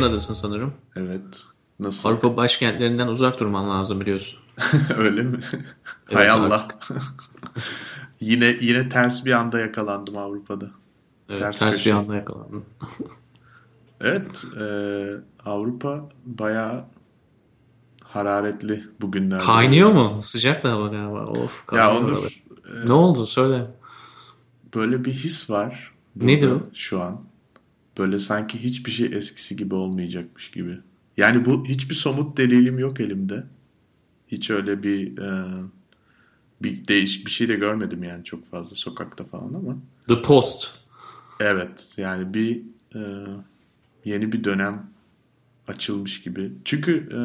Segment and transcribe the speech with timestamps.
[0.00, 0.72] Viyana'dasın sanırım.
[0.96, 1.20] Evet.
[1.80, 2.08] Nasıl?
[2.08, 4.40] Avrupa başkentlerinden uzak durman lazım biliyorsun.
[4.96, 5.40] Öyle mi?
[6.10, 6.68] Evet, Hay Allah.
[8.20, 10.70] yine yine ters bir anda yakalandım Avrupa'da.
[11.28, 11.90] Evet, Ters ters, köşe.
[11.90, 12.64] bir anda yakalandım.
[14.02, 14.64] Evet, e,
[15.50, 16.84] Avrupa bayağı
[18.04, 19.44] hararetli bugünlerde.
[19.44, 20.20] Kaynıyor mu?
[20.22, 21.26] Sıcak da hava galiba.
[21.26, 21.96] Of Ya.
[21.98, 23.26] Onur, e, Ne oldu?
[23.26, 23.66] Söyle.
[24.74, 25.92] böyle bir his var.
[26.16, 26.60] Nedir o?
[26.74, 27.20] Şu an.
[27.98, 30.78] Böyle sanki hiçbir şey eskisi gibi olmayacakmış gibi.
[31.16, 33.44] Yani bu hiçbir somut delilim yok elimde.
[34.28, 35.44] Hiç öyle bir e,
[36.62, 39.76] bir değiş bir şey de görmedim yani çok fazla sokakta falan ama.
[40.08, 40.70] The Post.
[41.40, 42.62] Evet yani bir
[42.94, 43.00] e,
[44.04, 44.90] yeni bir dönem
[45.68, 46.52] açılmış gibi.
[46.64, 47.20] Çünkü e,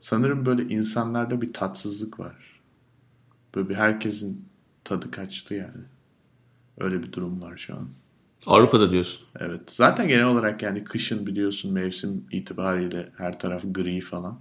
[0.00, 2.60] sanırım böyle insanlarda bir tatsızlık var.
[3.54, 4.44] Böyle bir herkesin
[4.84, 5.82] tadı kaçtı yani.
[6.78, 7.88] Öyle bir durum var şu an.
[8.46, 9.20] Avrupa'da diyorsun.
[9.40, 9.60] Evet.
[9.66, 14.38] Zaten genel olarak yani kışın biliyorsun mevsim itibariyle her taraf gri falan.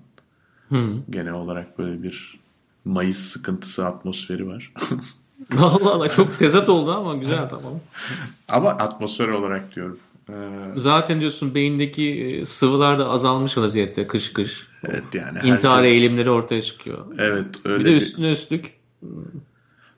[0.69, 0.93] Hı.
[1.09, 2.39] Genel olarak böyle bir
[2.85, 4.73] Mayıs sıkıntısı atmosferi var.
[5.59, 7.73] Allah Allah çok tezat oldu ama güzel tamam.
[8.49, 9.99] Ama atmosfer olarak diyorum.
[10.29, 10.33] Ee,
[10.75, 14.67] Zaten diyorsun beyindeki e, sıvılar da azalmış vaziyette kış kış.
[14.83, 17.05] evet yani İntihar herkes- eğilimleri ortaya çıkıyor.
[17.19, 18.73] Evet öyle Bir de bir- üstüne üstlük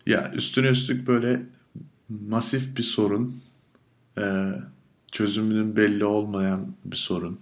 [0.06, 1.42] Ya üstüne üstlük böyle
[2.30, 3.36] masif bir sorun,
[4.18, 4.52] e,
[5.12, 7.40] çözümünün belli olmayan bir sorun,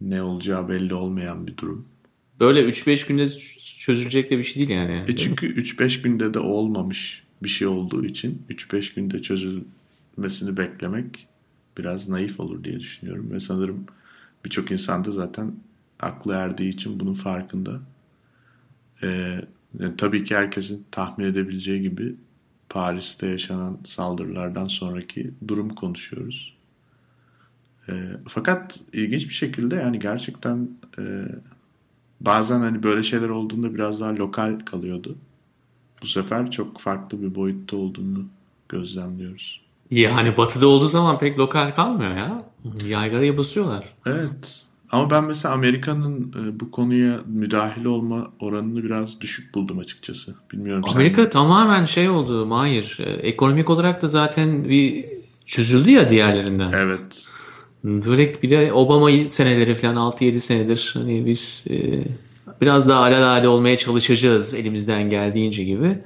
[0.00, 1.84] ne olacağı belli olmayan bir durum.
[2.40, 3.28] böyle 3-5 günde
[3.78, 5.04] çözülecek de bir şey değil yani.
[5.08, 11.28] E çünkü 3-5 günde de olmamış bir şey olduğu için 3-5 günde çözülmesini beklemek
[11.78, 13.30] biraz naif olur diye düşünüyorum.
[13.30, 13.86] Ve sanırım
[14.44, 15.54] birçok insan da zaten
[16.00, 17.80] aklı erdiği için bunun farkında.
[19.02, 19.40] E,
[19.80, 22.14] e, tabii ki herkesin tahmin edebileceği gibi
[22.72, 26.54] Paris'te yaşanan saldırılardan sonraki durumu konuşuyoruz.
[27.88, 27.92] E,
[28.28, 30.68] fakat ilginç bir şekilde yani gerçekten
[30.98, 31.02] e,
[32.20, 35.16] bazen hani böyle şeyler olduğunda biraz daha lokal kalıyordu.
[36.02, 38.24] Bu sefer çok farklı bir boyutta olduğunu
[38.68, 39.60] gözlemliyoruz.
[39.90, 42.44] Yani batıda olduğu zaman pek lokal kalmıyor ya.
[42.86, 43.94] Yaygaraya basıyorlar.
[44.06, 44.61] Evet.
[44.92, 50.34] Ama ben mesela Amerika'nın e, bu konuya müdahil olma oranını biraz düşük buldum açıkçası.
[50.52, 52.98] Bilmiyorum sen- Amerika tamamen şey oldu Mahir.
[53.00, 55.04] E, Ekonomik olarak da zaten bir
[55.46, 56.70] çözüldü ya diğerlerinden.
[56.74, 57.24] Evet.
[57.84, 62.04] Böyle bir de Obama seneleri falan 6-7 senedir hani biz e,
[62.60, 65.98] biraz daha alelade olmaya çalışacağız elimizden geldiğince gibi.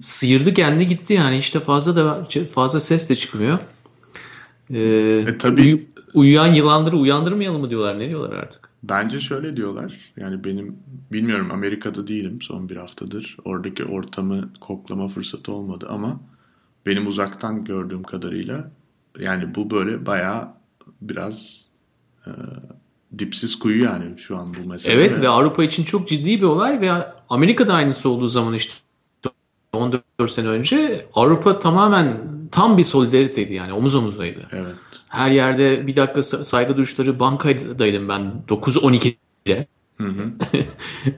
[0.00, 3.58] Sıyırdı kendi gitti yani işte fazla da fazla ses de çıkmıyor.
[4.74, 5.86] E, tabii.
[6.14, 8.68] Uyu- uyuyan yılanları uyandırmayalım mı diyorlar ne diyorlar artık?
[8.82, 9.94] Bence şöyle diyorlar.
[10.16, 10.76] Yani benim
[11.12, 13.36] bilmiyorum Amerika'da değilim son bir haftadır.
[13.44, 16.20] Oradaki ortamı koklama fırsatı olmadı ama
[16.86, 18.70] benim uzaktan gördüğüm kadarıyla
[19.20, 20.48] yani bu böyle bayağı
[21.00, 21.64] biraz
[22.26, 22.30] e,
[23.18, 24.94] dipsiz kuyu yani şu an bu mesele.
[24.94, 26.92] Evet ve Avrupa için çok ciddi bir olay ve
[27.28, 28.74] Amerika'da aynısı olduğu zaman işte
[29.72, 34.46] 14 sene önce Avrupa tamamen tam bir solidariteydi yani omuz omuzdaydı.
[34.52, 34.74] Evet.
[35.08, 39.66] Her yerde bir dakika sa- saygı duruşları bankadaydım ben 9-12'de
[39.98, 40.24] Hı hı.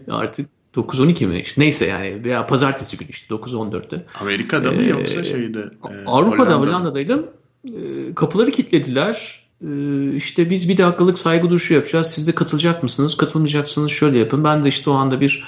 [0.11, 4.07] artık 9-12 mi işte neyse yani veya pazartesi günü işte 9-14'te.
[4.21, 5.59] Amerika'da mı yoksa şeyde?
[5.59, 6.71] e, Avrupa'da Hollanda'da?
[6.73, 7.27] Hollanda'daydım.
[7.69, 9.47] Ee, Kapıları kilitlediler.
[9.67, 12.07] Ee, İşte biz bir dakikalık saygı duruşu yapacağız.
[12.07, 13.17] Siz de katılacak mısınız?
[13.17, 14.45] Katılmayacaksınız şöyle yapın.
[14.45, 15.45] Ben de işte o anda bir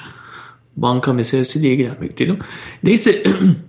[0.77, 2.38] banka meselesiyle ilgilenmekteydim.
[2.83, 3.22] Neyse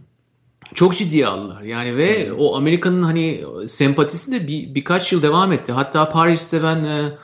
[0.74, 1.62] çok ciddiye aldılar.
[1.62, 5.72] Yani ve o Amerika'nın hani sempatisi de bir, birkaç yıl devam etti.
[5.72, 7.18] Hatta Paris'te ben e,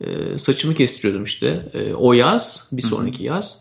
[0.00, 3.60] e, saçımı kestiriyordum işte e, o yaz, bir sonraki yaz.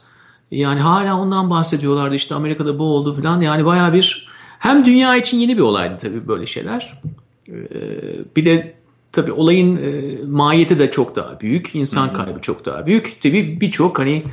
[0.51, 3.41] Yani hala ondan bahsediyorlardı işte Amerika'da bu oldu falan.
[3.41, 4.27] Yani bayağı bir
[4.59, 7.01] hem dünya için yeni bir olaydı tabii böyle şeyler.
[7.49, 7.53] Ee,
[8.35, 8.73] bir de
[9.11, 11.75] tabii olayın e, mahiyeti de çok daha büyük.
[11.75, 13.21] insan kaybı çok daha büyük.
[13.21, 14.23] Tabii birçok hani e,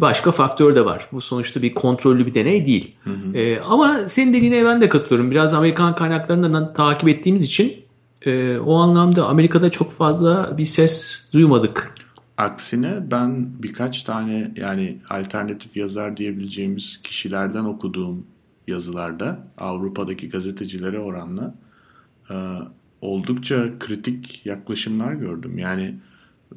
[0.00, 1.08] başka faktör de var.
[1.12, 2.96] Bu sonuçta bir kontrollü bir deney değil.
[3.34, 5.30] E, ama senin dediğine ben de katılıyorum.
[5.30, 7.76] Biraz Amerikan kaynaklarından takip ettiğimiz için
[8.22, 11.92] e, o anlamda Amerika'da çok fazla bir ses duymadık.
[12.36, 18.26] Aksine ben birkaç tane yani alternatif yazar diyebileceğimiz kişilerden okuduğum
[18.68, 21.54] yazılarda Avrupa'daki gazetecilere oranla
[22.30, 22.34] e,
[23.00, 25.58] oldukça kritik yaklaşımlar gördüm.
[25.58, 25.94] Yani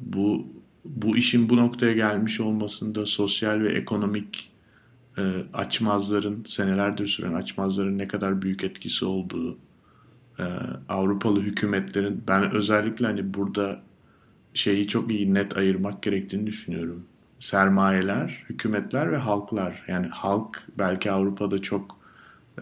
[0.00, 0.46] bu
[0.84, 4.50] bu işin bu noktaya gelmiş olmasında sosyal ve ekonomik
[5.18, 5.22] e,
[5.54, 9.58] açmazların senelerdir süren açmazların ne kadar büyük etkisi olduğu
[10.38, 10.44] e,
[10.88, 13.80] Avrupalı hükümetlerin ben özellikle hani burada
[14.54, 17.04] şeyi çok iyi net ayırmak gerektiğini düşünüyorum.
[17.40, 19.84] Sermayeler, hükümetler ve halklar.
[19.88, 21.96] Yani halk belki Avrupa'da çok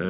[0.01, 0.05] e,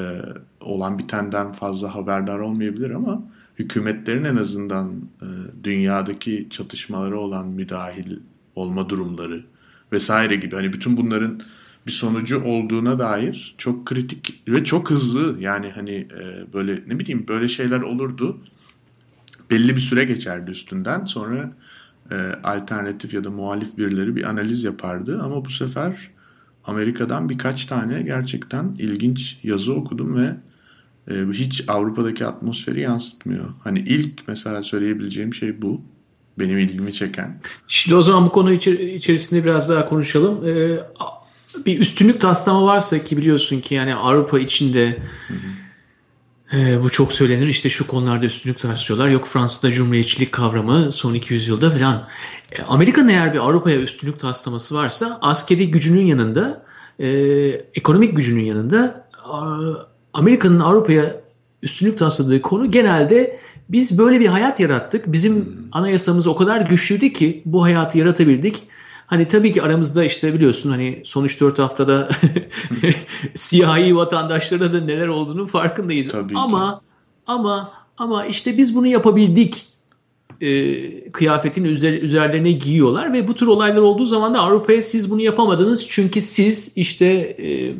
[0.60, 3.22] olan bitenden fazla haberdar olmayabilir ama
[3.60, 4.92] hükümetlerin en azından
[5.22, 5.26] e,
[5.64, 8.16] dünyadaki çatışmalara olan müdahil
[8.54, 9.44] olma durumları
[9.92, 10.54] vesaire gibi.
[10.54, 11.40] Hani bütün bunların
[11.86, 17.24] bir sonucu olduğuna dair çok kritik ve çok hızlı yani hani e, böyle ne bileyim
[17.28, 18.38] böyle şeyler olurdu.
[19.50, 21.04] Belli bir süre geçerdi üstünden.
[21.04, 21.52] Sonra
[22.10, 25.20] e, alternatif ya da muhalif birileri bir analiz yapardı.
[25.22, 26.10] Ama bu sefer
[26.64, 30.36] Amerika'dan birkaç tane gerçekten ilginç yazı okudum ve
[31.32, 33.44] hiç Avrupa'daki atmosferi yansıtmıyor.
[33.64, 35.80] Hani ilk mesela söyleyebileceğim şey bu.
[36.38, 37.40] Benim ilgimi çeken.
[37.68, 40.48] Şimdi o zaman bu konu içerisinde biraz daha konuşalım.
[40.48, 40.80] Ee,
[41.66, 44.98] bir üstünlük taslama varsa ki biliyorsun ki yani Avrupa içinde
[46.52, 47.46] e, bu çok söylenir.
[47.46, 49.08] İşte şu konularda üstünlük taslıyorlar.
[49.08, 52.08] Yok Fransa'da cumhuriyetçilik kavramı son 200 yılda falan.
[52.52, 56.64] E, Amerika'nın eğer bir Avrupa'ya üstünlük taslaması varsa askeri gücünün yanında,
[56.98, 57.08] e,
[57.74, 59.08] ekonomik gücünün yanında
[60.12, 61.20] Amerika'nın Avrupa'ya
[61.62, 65.12] üstünlük tasladığı konu genelde biz böyle bir hayat yarattık.
[65.12, 65.44] Bizim hmm.
[65.72, 68.62] anayasamız o kadar güçlüydü ki bu hayatı yaratabildik.
[69.06, 72.08] Hani tabii ki aramızda işte biliyorsun hani son 3-4 haftada
[73.34, 76.08] siyahi vatandaşlara da neler olduğunu farkındayız.
[76.08, 76.86] Tabii ama ki.
[77.26, 79.66] ama ama işte biz bunu yapabildik.
[80.40, 85.20] E, kıyafetin üzer, üzerlerine giyiyorlar ve bu tür olaylar olduğu zaman da Avrupa'ya siz bunu
[85.20, 87.74] yapamadınız çünkü siz işte e,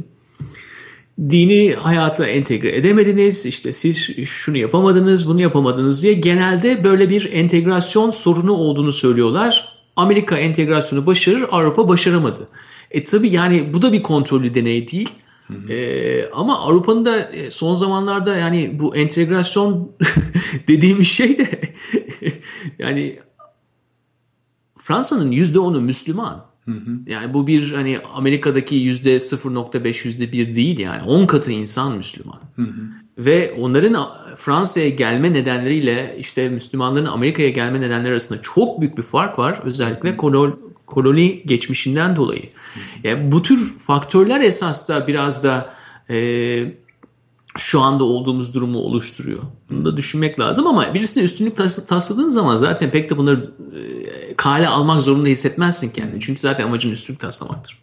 [1.20, 3.96] dini hayata entegre edemediniz, işte siz
[4.26, 9.80] şunu yapamadınız, bunu yapamadınız diye genelde böyle bir entegrasyon sorunu olduğunu söylüyorlar.
[9.96, 12.46] Amerika entegrasyonu başarır, Avrupa başaramadı.
[12.90, 15.08] E tabi yani bu da bir kontrollü deney değil.
[15.46, 15.72] Hı hı.
[15.72, 19.92] E, ama Avrupa'nın da e, son zamanlarda yani bu entegrasyon
[20.68, 21.60] dediğimiz şey de
[22.78, 23.18] yani
[24.78, 26.49] Fransa'nın %10'u Müslüman.
[26.70, 26.98] Hı hı.
[27.06, 32.40] Yani bu bir hani Amerika'daki yüzde 0.5 yüzde 1 değil yani 10 katı insan Müslüman.
[32.56, 33.00] Hı hı.
[33.18, 39.38] Ve onların Fransa'ya gelme nedenleriyle işte Müslümanların Amerika'ya gelme nedenleri arasında çok büyük bir fark
[39.38, 39.60] var.
[39.64, 42.42] Özellikle kolon, koloni geçmişinden dolayı.
[43.04, 45.74] Yani bu tür faktörler esas da biraz da
[46.10, 46.74] e,
[47.58, 49.42] şu anda olduğumuz durumu oluşturuyor.
[49.70, 51.56] Bunu da düşünmek lazım ama birisine üstünlük
[51.88, 53.50] tasladığın zaman zaten pek de bunları
[54.29, 56.20] e, kale almak zorunda hissetmezsin kendini.
[56.20, 57.78] Çünkü zaten amacın üstünlük taslamaktır.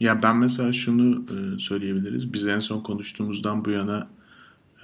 [0.00, 2.32] Ya ben mesela şunu e, söyleyebiliriz.
[2.32, 4.08] Biz en son konuştuğumuzdan bu yana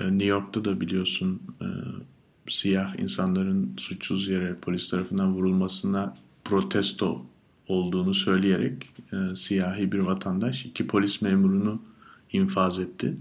[0.00, 1.66] e, New York'ta da biliyorsun e,
[2.48, 7.26] siyah insanların suçsuz yere polis tarafından vurulmasına protesto
[7.68, 8.88] olduğunu söyleyerek
[9.34, 11.82] siyahi bir vatandaş iki polis memurunu
[12.32, 13.16] infaz etti.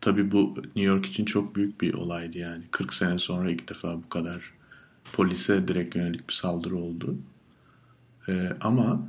[0.00, 2.64] Tabi bu New York için çok büyük bir olaydı yani.
[2.70, 4.57] 40 sene sonra ilk defa bu kadar
[5.12, 7.16] polise direkt yönelik bir saldırı oldu.
[8.28, 9.00] Ee, ama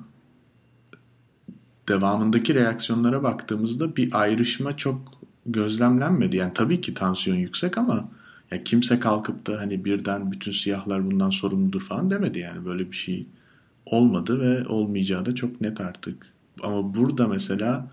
[1.87, 5.01] devamındaki reaksiyonlara baktığımızda bir ayrışma çok
[5.45, 6.37] gözlemlenmedi.
[6.37, 8.09] Yani tabii ki tansiyon yüksek ama
[8.51, 12.95] ya kimse kalkıp da hani birden bütün siyahlar bundan sorumludur falan demedi yani böyle bir
[12.95, 13.27] şey
[13.85, 16.25] olmadı ve olmayacağı da çok net artık.
[16.63, 17.91] Ama burada mesela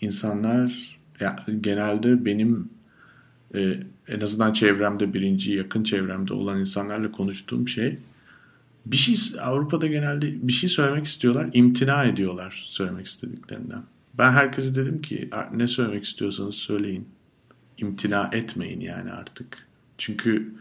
[0.00, 2.68] insanlar ya genelde benim
[3.54, 3.74] e,
[4.08, 7.98] en azından çevremde birinci yakın çevremde olan insanlarla konuştuğum şey
[8.86, 13.82] bir şey Avrupa'da genelde bir şey söylemek istiyorlar, imtina ediyorlar söylemek istediklerinden.
[14.18, 17.08] Ben herkese dedim ki ne söylemek istiyorsanız söyleyin.
[17.78, 19.66] İmtina etmeyin yani artık.
[19.98, 20.52] Çünkü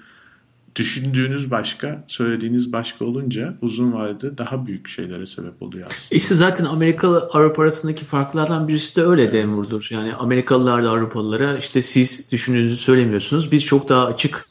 [0.77, 6.15] düşündüğünüz başka, söylediğiniz başka olunca uzun vadede daha büyük şeylere sebep oluyor aslında.
[6.17, 9.33] İşte zaten Amerikalı Avrupa arasındaki farklardan birisi de öyle evet.
[9.33, 9.87] Denver'dur.
[9.91, 13.51] Yani Amerikalılar da Avrupalılara işte siz düşündüğünüzü söylemiyorsunuz.
[13.51, 14.45] Biz çok daha açık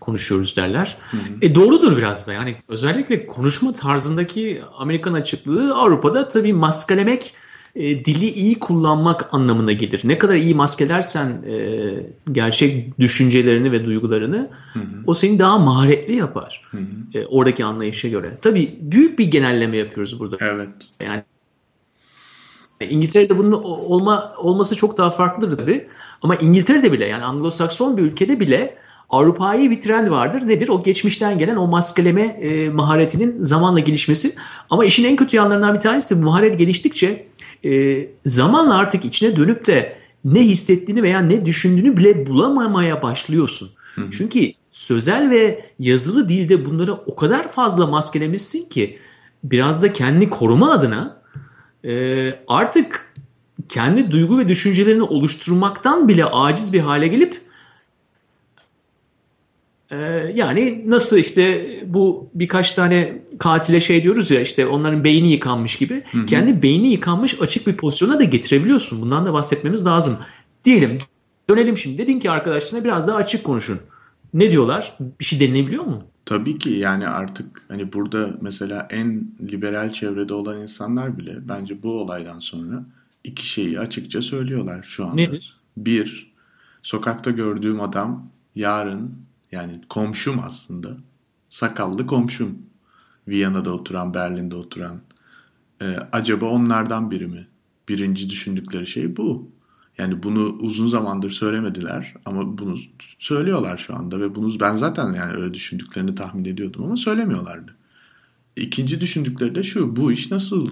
[0.00, 0.96] konuşuyoruz derler.
[1.10, 1.20] Hı hı.
[1.42, 7.34] E doğrudur biraz da yani özellikle konuşma tarzındaki Amerikan açıklığı Avrupa'da tabii maskelemek
[7.76, 10.00] e, dili iyi kullanmak anlamına gelir.
[10.04, 11.56] Ne kadar iyi maskelersen e,
[12.32, 14.84] gerçek düşüncelerini ve duygularını hı hı.
[15.06, 16.62] o seni daha maharetli yapar.
[16.70, 17.18] Hı hı.
[17.18, 18.38] E, oradaki anlayışa göre.
[18.42, 20.36] Tabii büyük bir genelleme yapıyoruz burada.
[20.40, 20.68] Evet.
[21.00, 21.22] Yani
[22.80, 25.86] İngiltere'de bunun olma olması çok daha farklıdır tabii.
[26.22, 28.78] Ama İngiltere'de bile yani Anglo-Sakson bir ülkede bile
[29.10, 30.48] Avrupa'yı bir trend vardır.
[30.48, 30.68] Nedir?
[30.68, 34.34] O geçmişten gelen o maskeleme e, maharetinin zamanla gelişmesi.
[34.70, 37.26] Ama işin en kötü yanlarından bir tanesi de bu maharet geliştikçe
[37.64, 43.70] e, zamanla artık içine dönüp de ne hissettiğini veya ne düşündüğünü bile bulamamaya başlıyorsun.
[43.94, 44.10] Hı hı.
[44.10, 48.98] Çünkü sözel ve yazılı dilde bunları o kadar fazla maskelemişsin ki
[49.44, 51.22] biraz da kendini koruma adına
[51.84, 53.14] e, artık
[53.68, 57.43] kendi duygu ve düşüncelerini oluşturmaktan bile aciz bir hale gelip
[60.34, 66.02] yani nasıl işte bu birkaç tane katile şey diyoruz ya işte onların beyni yıkanmış gibi.
[66.10, 66.26] Hı-hı.
[66.26, 69.00] Kendi beyni yıkanmış açık bir pozisyona da getirebiliyorsun.
[69.00, 70.16] Bundan da bahsetmemiz lazım.
[70.64, 70.98] Diyelim
[71.50, 71.98] dönelim şimdi.
[71.98, 73.80] Dedin ki arkadaşlarına biraz daha açık konuşun.
[74.34, 74.96] Ne diyorlar?
[75.20, 76.02] Bir şey denilebiliyor mu?
[76.26, 82.00] Tabii ki yani artık hani burada mesela en liberal çevrede olan insanlar bile bence bu
[82.00, 82.84] olaydan sonra
[83.24, 85.14] iki şeyi açıkça söylüyorlar şu anda.
[85.14, 85.56] Nedir?
[85.76, 86.32] Bir,
[86.82, 89.10] sokakta gördüğüm adam yarın
[89.54, 90.96] yani komşum aslında
[91.50, 92.58] sakallı komşum.
[93.28, 95.00] Viyana'da oturan, Berlin'de oturan.
[95.82, 97.48] Ee, acaba onlardan biri mi?
[97.88, 99.50] Birinci düşündükleri şey bu.
[99.98, 102.78] Yani bunu uzun zamandır söylemediler ama bunu
[103.18, 107.76] söylüyorlar şu anda ve bunu ben zaten yani öyle düşündüklerini tahmin ediyordum ama söylemiyorlardı.
[108.56, 110.68] İkinci düşündükleri de şu bu iş nasıl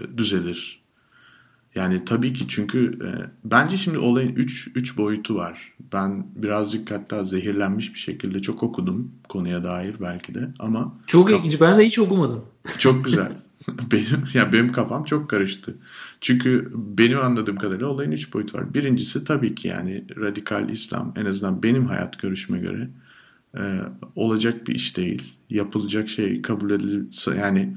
[0.00, 0.82] e, düzelir?
[1.78, 3.08] Yani tabii ki çünkü e,
[3.44, 5.72] bence şimdi olayın 3 3 boyutu var.
[5.92, 11.60] Ben birazcık hatta zehirlenmiş bir şekilde çok okudum konuya dair belki de ama çok ilginç.
[11.60, 12.44] Ben de hiç okumadım.
[12.78, 13.32] Çok güzel.
[13.92, 15.74] benim ya benim kafam çok karıştı.
[16.20, 18.74] Çünkü benim anladığım kadarıyla olayın üç boyut var.
[18.74, 22.90] Birincisi tabii ki yani radikal İslam en azından benim hayat görüşüme göre
[23.58, 23.62] e,
[24.16, 25.32] olacak bir iş değil.
[25.50, 27.76] Yapılacak şey kabul edilirse yani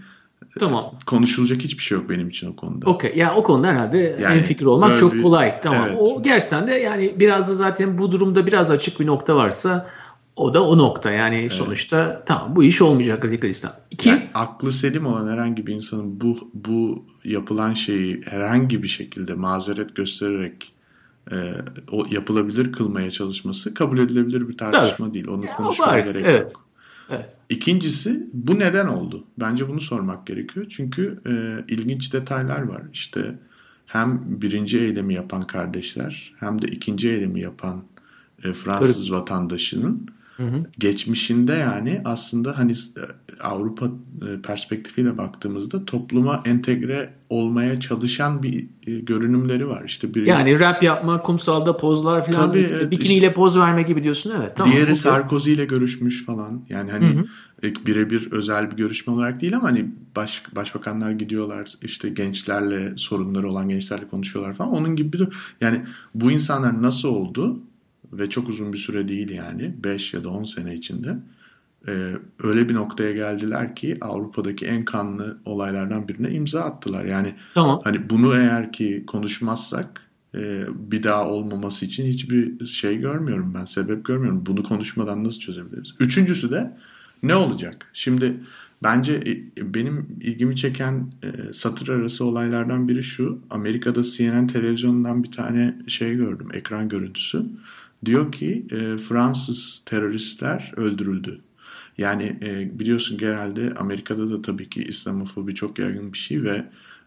[0.60, 0.91] Tamam.
[1.05, 2.89] Konuşulacak hiçbir şey yok benim için o konuda.
[2.89, 3.13] Okey.
[3.15, 5.62] Ya o konuda herhalde yani, en fikir olmak çok bir, kolay.
[5.62, 5.86] Tamam.
[5.88, 5.98] Evet.
[6.00, 9.89] O gerçekten de yani biraz da zaten bu durumda biraz açık bir nokta varsa
[10.36, 11.12] o da o nokta.
[11.12, 11.53] Yani evet.
[11.53, 13.74] sonuçta tamam bu iş olmayacak radikal İslam.
[13.91, 14.10] İki.
[14.10, 19.95] Yani aklı selim olan herhangi bir insanın bu bu yapılan şeyi herhangi bir şekilde mazeret
[19.95, 20.74] göstererek
[21.31, 21.36] e,
[21.91, 25.13] o yapılabilir kılmaya çalışması kabul edilebilir bir tartışma Tabii.
[25.13, 25.27] değil.
[25.27, 26.41] Onu ya, konuşmaya gerek evet.
[26.41, 26.71] yok.
[27.12, 27.38] Evet.
[27.50, 29.27] İkincisi bu neden oldu?
[29.39, 30.65] Bence bunu sormak gerekiyor.
[30.70, 31.34] Çünkü e,
[31.74, 32.84] ilginç detaylar var.
[32.94, 33.39] İşte
[33.86, 37.84] hem birinci eylemi yapan kardeşler hem de ikinci eylemi yapan
[38.44, 39.18] e, Fransız Tabii.
[39.18, 40.08] vatandaşının
[40.41, 40.63] Hı hı.
[40.79, 43.03] Geçmişinde yani aslında hani e,
[43.43, 49.83] Avrupa e, perspektifiyle baktığımızda topluma entegre olmaya çalışan bir e, görünümleri var.
[49.86, 54.03] İşte bir Yani rap yapma, kumsalda pozlar falan, Tabii, evet, bikiniyle işte, poz verme gibi
[54.03, 54.55] diyorsun evet.
[54.55, 54.95] Tamam, diğeri.
[54.95, 56.62] Sarkozy ile görüşmüş falan.
[56.69, 57.25] Yani hani
[57.86, 63.69] birebir özel bir görüşme olarak değil ama hani baş, başbakanlar gidiyorlar işte gençlerle sorunları olan
[63.69, 64.71] gençlerle konuşuyorlar falan.
[64.71, 65.27] Onun gibi bir
[65.62, 65.81] yani
[66.15, 67.60] bu insanlar nasıl oldu?
[68.13, 71.18] Ve çok uzun bir süre değil yani 5 ya da 10 sene içinde
[71.88, 72.12] e,
[72.44, 77.06] öyle bir noktaya geldiler ki Avrupa'daki en kanlı olaylardan birine imza attılar.
[77.06, 77.82] Yani tamam.
[77.84, 80.01] hani bunu eğer ki konuşmazsak
[80.36, 84.44] e, bir daha olmaması için hiçbir şey görmüyorum ben sebep görmüyorum.
[84.46, 85.96] Bunu konuşmadan nasıl çözebiliriz?
[86.00, 86.77] Üçüncüsü de
[87.24, 87.89] ne olacak?
[87.94, 88.38] Şimdi
[88.84, 89.13] bence
[89.58, 93.39] e, benim ilgimi çeken e, satır arası olaylardan biri şu.
[93.50, 97.46] Amerika'da CNN televizyonundan bir tane şey gördüm ekran görüntüsü.
[98.05, 101.41] Diyor ki e, Fransız teröristler öldürüldü.
[101.98, 106.65] Yani e, biliyorsun genelde Amerika'da da tabii ki İslamofobi çok yaygın bir şey ve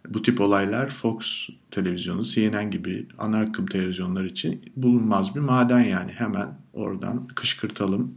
[0.09, 6.13] bu tip olaylar Fox televizyonu, CNN gibi ana akım televizyonlar için bulunmaz bir maden yani.
[6.13, 8.15] Hemen oradan kışkırtalım.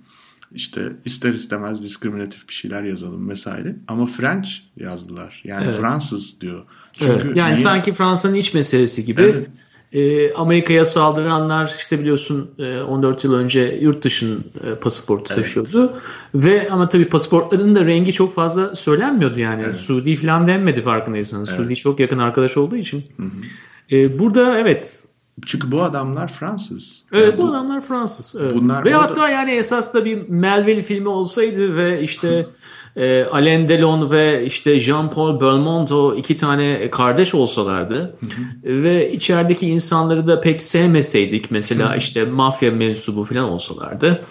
[0.51, 3.75] İşte ister istemez diskriminatif bir şeyler yazalım vesaire.
[3.87, 5.41] Ama French yazdılar.
[5.43, 5.79] Yani evet.
[5.79, 6.65] Fransız diyor.
[6.93, 7.35] Çünkü evet.
[7.35, 7.63] Yani niye?
[7.63, 9.21] sanki Fransa'nın iç meselesi gibi.
[9.21, 9.49] Evet.
[9.93, 15.43] E, Amerika'ya saldıranlar işte biliyorsun e, 14 yıl önce yurt dışının e, pasaportu evet.
[15.43, 15.97] taşıyordu.
[16.35, 19.63] Ve ama tabii pasaportların da rengi çok fazla söylenmiyordu yani.
[19.65, 19.75] Evet.
[19.75, 21.49] Suudi falan denmedi farkındaysanız.
[21.49, 21.59] Evet.
[21.59, 23.03] Suudi çok yakın arkadaş olduğu için.
[23.17, 23.95] Hı hı.
[23.95, 25.03] E, burada evet
[25.45, 27.03] çünkü bu adamlar Fransız.
[27.11, 28.41] Evet yani bu, bu adamlar Fransız.
[28.41, 28.55] Evet.
[28.55, 29.09] Bunlar ve orada...
[29.09, 32.45] hatta yani esas da bir Melville filmi olsaydı ve işte
[32.97, 38.83] e, Alain Delon ve işte Jean-Paul Belmondo iki tane kardeş olsalardı hı hı.
[38.83, 41.97] ve içerideki insanları da pek sevmeseydik mesela hı.
[41.97, 44.21] işte mafya mensubu falan olsalardı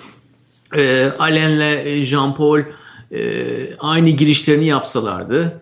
[0.77, 2.65] e, Alain'le Jean-Paul
[3.13, 5.61] e, aynı girişlerini yapsalardı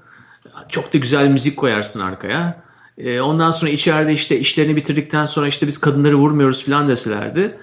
[0.68, 2.62] çok da güzel müzik koyarsın arkaya.
[2.98, 7.58] E, ondan sonra içeride işte işlerini bitirdikten sonra işte biz kadınları vurmuyoruz falan deselerdi.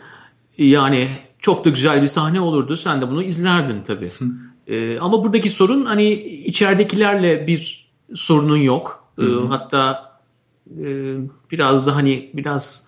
[0.57, 1.07] Yani
[1.39, 2.77] çok da güzel bir sahne olurdu.
[2.77, 4.11] Sen de bunu izlerdin tabii.
[4.17, 4.25] Hı.
[4.67, 6.11] E, ama buradaki sorun hani
[6.45, 9.03] içeridekilerle bir sorunun yok.
[9.19, 10.11] E, hatta
[10.79, 11.15] e,
[11.51, 12.85] biraz da hani biraz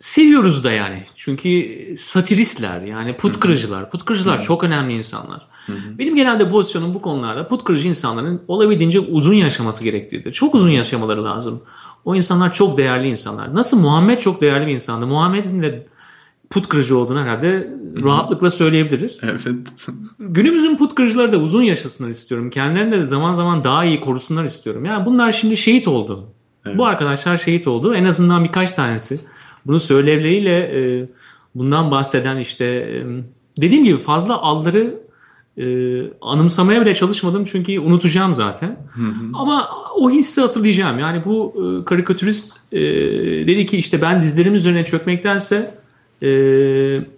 [0.00, 1.02] seviyoruz da yani.
[1.16, 3.90] Çünkü satiristler yani put kırıcılar.
[3.90, 5.46] Put kırıcılar çok önemli insanlar.
[5.66, 5.98] Hı-hı.
[5.98, 10.32] Benim genelde pozisyonum bu konularda put kırıcı insanların olabildiğince uzun yaşaması gerektiğidir.
[10.32, 11.62] Çok uzun yaşamaları lazım.
[12.04, 13.54] O insanlar çok değerli insanlar.
[13.54, 15.06] Nasıl Muhammed çok değerli bir insandı.
[15.06, 15.86] Muhammed'in de
[16.50, 19.20] put kırıcı olduğunu herhalde rahatlıkla söyleyebiliriz.
[19.22, 19.40] Evet.
[20.18, 22.50] Günümüzün put kırıcıları da uzun yaşasınlar istiyorum.
[22.50, 24.84] Kendilerini de zaman zaman daha iyi korusunlar istiyorum.
[24.84, 26.28] Yani bunlar şimdi şehit oldu.
[26.66, 26.78] Evet.
[26.78, 27.94] Bu arkadaşlar şehit oldu.
[27.94, 29.20] En azından birkaç tanesi.
[29.66, 31.08] Bunu söylevleriyle e,
[31.54, 33.04] bundan bahseden işte e,
[33.60, 35.04] dediğim gibi fazla alları
[35.58, 35.66] e,
[36.20, 38.78] anımsamaya bile çalışmadım çünkü unutacağım zaten.
[39.34, 40.98] Ama o hissi hatırlayacağım.
[40.98, 42.80] Yani bu e, karikatürist e,
[43.46, 45.74] dedi ki işte ben dizlerim üzerine çökmektense
[46.24, 46.28] e,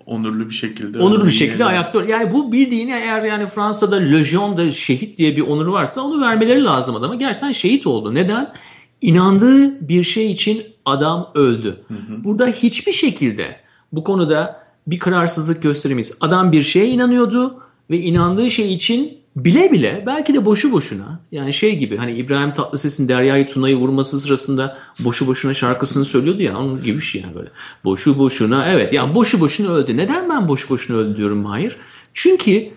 [0.06, 0.98] Onurlu bir şekilde.
[0.98, 5.36] onurlu bir şekilde yani- ayakta yani bu bildiğini eğer yani Fransa'da Legion de şehit diye
[5.36, 7.14] bir onuru varsa onu vermeleri lazım adama.
[7.14, 8.14] Gerçekten şehit oldu.
[8.14, 8.52] Neden?
[9.00, 11.76] İnandığı bir şey için adam öldü.
[12.24, 13.56] Burada hiçbir şekilde
[13.92, 16.18] bu konuda bir kararsızlık gösteremeyiz.
[16.20, 17.60] Adam bir şeye inanıyordu
[17.90, 22.54] ve inandığı şey için bile bile belki de boşu boşuna yani şey gibi hani İbrahim
[22.54, 27.34] Tatlıses'in Derya'yı Tuna'yı vurması sırasında boşu boşuna şarkısını söylüyordu ya onun gibi bir şey yani
[27.34, 27.48] böyle.
[27.84, 29.96] Boşu boşuna evet yani boşu boşuna öldü.
[29.96, 31.76] Neden ben boşu boşuna öldü diyorum Mahir?
[32.14, 32.68] Çünkü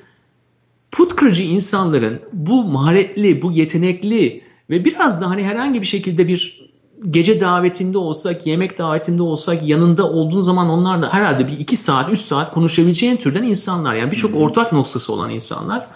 [0.92, 6.70] put kırıcı insanların bu maharetli, bu yetenekli ve biraz da hani herhangi bir şekilde bir
[7.10, 12.20] gece davetinde olsak, yemek davetinde olsak yanında olduğun zaman onlarla herhalde bir iki saat, üç
[12.20, 13.96] saat konuşabileceğin türden insanlar.
[13.96, 15.88] Yani birçok ortak noktası olan insanlar.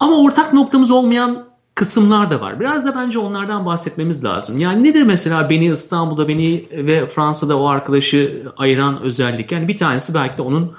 [0.00, 2.60] Ama ortak noktamız olmayan kısımlar da var.
[2.60, 4.58] Biraz da bence onlardan bahsetmemiz lazım.
[4.58, 9.52] Yani nedir mesela beni İstanbul'da beni ve Fransa'da o arkadaşı ayıran özellik?
[9.52, 10.72] Yani bir tanesi belki de onun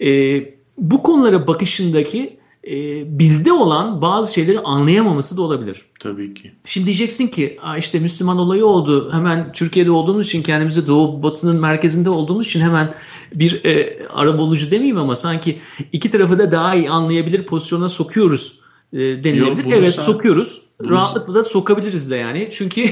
[0.00, 0.40] e,
[0.78, 2.38] bu konulara bakışındaki
[2.70, 5.82] e, bizde olan bazı şeyleri anlayamaması da olabilir.
[6.00, 6.52] Tabii ki.
[6.64, 9.10] Şimdi diyeceksin ki "Aa işte Müslüman olayı oldu.
[9.12, 12.94] Hemen Türkiye'de olduğumuz için kendimizi Doğu Batı'nın merkezinde olduğumuz için hemen
[13.34, 15.58] bir e, arabulucu demeyeyim ama sanki
[15.92, 18.58] iki tarafı da daha iyi anlayabilir pozisyona sokuyoruz
[18.92, 19.64] e, denilebilir.
[19.64, 20.60] Yok, evet sen- sokuyoruz.
[20.80, 22.48] bunu- Rahatlıkla da sokabiliriz de yani.
[22.52, 22.82] Çünkü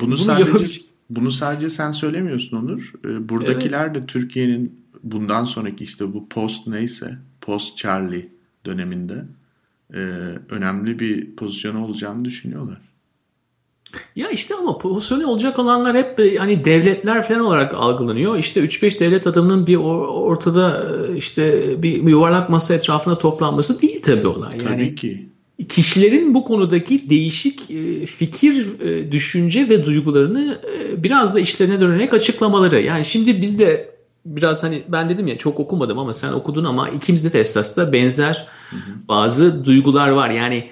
[0.00, 2.92] bunu sadece yapabilecek- bunu sadece sen söylemiyorsun Onur.
[3.04, 8.33] Ee, Buradakiler de Türkiye'nin bundan sonraki işte bu post neyse post Charlie
[8.64, 9.24] döneminde
[9.94, 9.98] e,
[10.50, 12.78] önemli bir pozisyonu olacağını düşünüyorlar.
[14.16, 18.38] Ya işte ama pozisyonu olacak olanlar hep e, hani devletler falan olarak algılanıyor.
[18.38, 24.02] İşte 3-5 devlet adamının bir or- ortada e, işte bir, yuvarlak masa etrafında toplanması değil
[24.02, 24.58] tabii olay.
[24.58, 25.26] Yani Tabii ki.
[25.68, 28.66] kişilerin bu konudaki değişik e, fikir,
[29.10, 30.60] düşünce ve duygularını
[30.96, 32.80] biraz da işlerine dönerek açıklamaları.
[32.80, 33.93] Yani şimdi biz de
[34.24, 37.92] biraz hani ben dedim ya çok okumadım ama sen okudun ama ikimizde de esas da
[37.92, 38.48] benzer
[39.08, 40.30] bazı duygular var.
[40.30, 40.70] Yani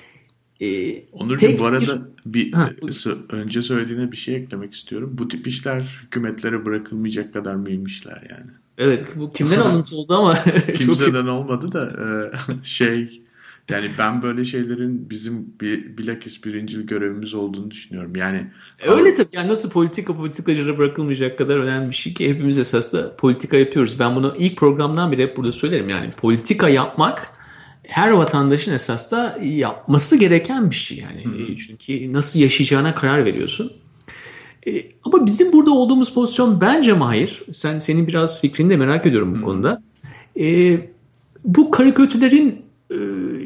[0.60, 2.70] e, Onurcuğum bu arada bir Ha,
[3.06, 5.10] e, önce söylediğine bir şey eklemek istiyorum.
[5.18, 8.50] Bu tip işler hükümetlere bırakılmayacak kadar mühim işler yani.
[8.78, 10.34] evet bu kimden alıntı oldu ama
[10.66, 13.22] çok Kimseden olmadı da e, şey
[13.72, 18.16] yani ben böyle şeylerin bizim bir, bilakis birincil görevimiz olduğunu düşünüyorum.
[18.16, 18.46] Yani
[18.86, 19.28] Öyle tabii.
[19.32, 23.98] Yani nasıl politika politikacılara bırakılmayacak kadar önemli bir şey ki hepimiz esasında politika yapıyoruz.
[23.98, 25.88] Ben bunu ilk programdan beri hep burada söylerim.
[25.88, 27.28] Yani politika yapmak
[27.82, 30.98] her vatandaşın esas da yapması gereken bir şey.
[30.98, 33.72] Yani E, çünkü nasıl yaşayacağına karar veriyorsun.
[34.66, 37.42] E, ama bizim burada olduğumuz pozisyon bence Mahir.
[37.52, 39.80] Sen senin biraz fikrini de merak ediyorum bu konuda.
[40.40, 40.78] E,
[41.44, 42.62] bu karikatürlerin e,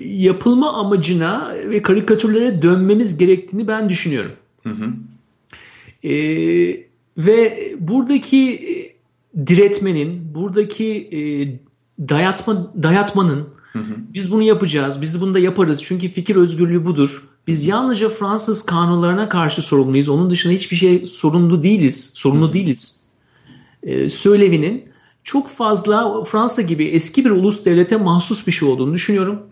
[0.05, 4.33] yapılma amacına ve karikatürlere dönmemiz gerektiğini ben düşünüyorum.
[6.05, 6.13] E,
[7.19, 8.97] ve buradaki e,
[9.47, 11.21] diretmenin, buradaki e,
[12.09, 13.49] dayatma dayatmanın
[14.15, 17.29] biz bunu yapacağız, biz bunu da yaparız çünkü fikir özgürlüğü budur.
[17.47, 20.09] Biz yalnızca Fransız kanunlarına karşı sorumluyuz.
[20.09, 22.13] Onun dışında hiçbir şey sorumlu değiliz.
[22.15, 23.01] Sorumlu değiliz.
[23.83, 24.85] E, söylevinin
[25.27, 29.43] çok fazla Fransa gibi eski bir ulus devlete mahsus bir şey olduğunu düşünüyorum.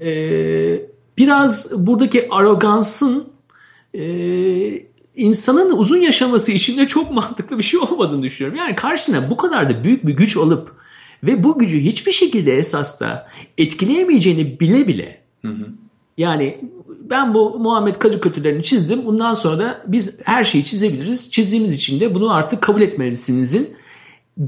[0.00, 0.10] E,
[1.18, 3.28] biraz buradaki arogansın
[3.94, 4.02] e,
[5.16, 8.58] insanın uzun yaşaması için de çok mantıklı bir şey olmadığını düşünüyorum.
[8.58, 10.72] Yani karşına bu kadar da büyük bir güç alıp
[11.22, 15.20] ve bu gücü hiçbir şekilde esas da etkileyemeyeceğini bile bile
[16.18, 16.60] yani
[17.10, 19.06] ben bu Muhammed karikatürlerini çizdim.
[19.06, 21.30] Bundan sonra da biz her şeyi çizebiliriz.
[21.30, 23.76] Çizdiğimiz için de bunu artık kabul etmelisinizin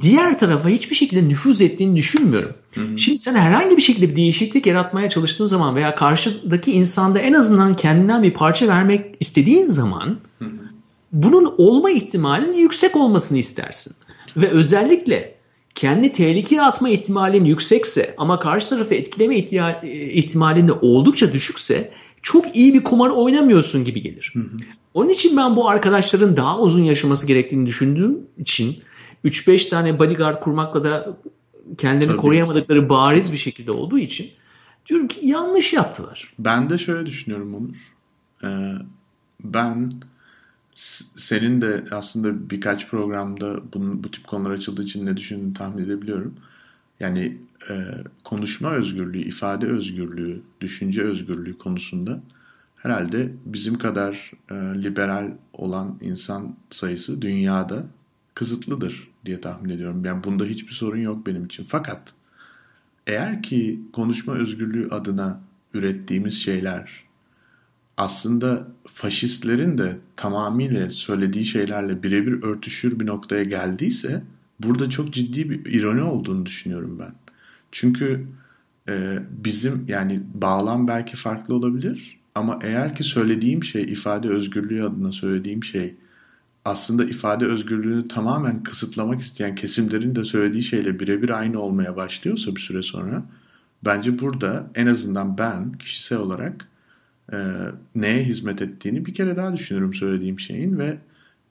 [0.01, 2.53] diğer tarafa hiçbir şekilde nüfuz ettiğini düşünmüyorum.
[2.99, 7.77] Şimdi sen herhangi bir şekilde bir değişiklik yaratmaya çalıştığın zaman veya karşıdaki insanda en azından
[7.77, 10.19] kendinden bir parça vermek istediğin zaman
[11.13, 13.93] bunun olma ihtimalinin yüksek olmasını istersin.
[14.37, 15.35] Ve özellikle
[15.75, 21.91] kendi tehlikeye atma ihtimalin yüksekse ama karşı tarafı etkileme ihtiya- ihtimalin de oldukça düşükse
[22.23, 24.33] çok iyi bir kumar oynamıyorsun gibi gelir.
[24.95, 28.77] Onun için ben bu arkadaşların daha uzun yaşaması gerektiğini düşündüğüm için
[29.25, 31.17] 3-5 tane bodyguard kurmakla da
[31.79, 32.17] kendini Tabii.
[32.17, 34.31] koruyamadıkları bariz bir şekilde olduğu için
[34.87, 36.35] diyorum ki yanlış yaptılar.
[36.39, 37.95] Ben de şöyle düşünüyorum Onur.
[38.45, 38.73] Ee,
[39.45, 39.93] ben
[41.15, 46.35] senin de aslında birkaç programda bunun, bu tip konular açıldığı için ne düşündüğünü tahmin edebiliyorum.
[47.01, 47.39] Yani
[47.71, 47.75] e,
[48.25, 52.21] konuşma özgürlüğü, ifade özgürlüğü, düşünce özgürlüğü konusunda
[52.77, 57.87] herhalde bizim kadar e, liberal olan insan sayısı dünyada
[58.39, 60.05] kısıtlıdır diye tahmin ediyorum.
[60.05, 61.65] Yani bunda hiçbir sorun yok benim için.
[61.69, 62.03] Fakat
[63.07, 65.41] eğer ki konuşma özgürlüğü adına
[65.75, 67.05] ürettiğimiz şeyler
[67.97, 74.23] aslında faşistlerin de tamamıyla söylediği şeylerle birebir örtüşür bir noktaya geldiyse
[74.61, 77.15] burada çok ciddi bir ironi olduğunu düşünüyorum ben.
[77.73, 78.27] Çünkü
[78.89, 85.13] e, bizim yani bağlam belki farklı olabilir ama eğer ki söylediğim şey ifade özgürlüğü adına
[85.13, 85.95] söylediğim şey
[86.69, 92.61] aslında ifade özgürlüğünü tamamen kısıtlamak isteyen kesimlerin de söylediği şeyle birebir aynı olmaya başlıyorsa bir
[92.61, 93.25] süre sonra
[93.85, 96.69] bence burada en azından ben kişisel olarak
[97.33, 97.37] e,
[97.95, 100.99] neye hizmet ettiğini bir kere daha düşünürüm söylediğim şeyin ve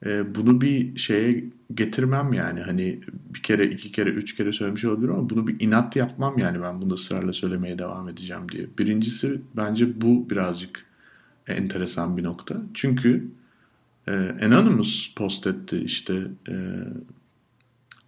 [0.06, 3.00] e, bunu bir şeye getirmem yani hani
[3.34, 6.80] bir kere iki kere üç kere söylemiş olabilirim ama bunu bir inat yapmam yani ben
[6.80, 8.66] bunu ısrarla söylemeye devam edeceğim diye.
[8.78, 10.84] Birincisi bence bu birazcık
[11.46, 12.62] enteresan bir nokta.
[12.74, 13.28] Çünkü
[14.08, 16.54] e, Anonymous post etti işte e,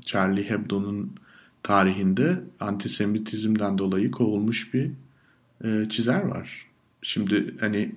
[0.05, 1.15] Charlie Hebdo'nun
[1.63, 4.91] tarihinde antisemitizmden dolayı kovulmuş bir
[5.65, 6.67] e, çizer var.
[7.03, 7.95] Şimdi hani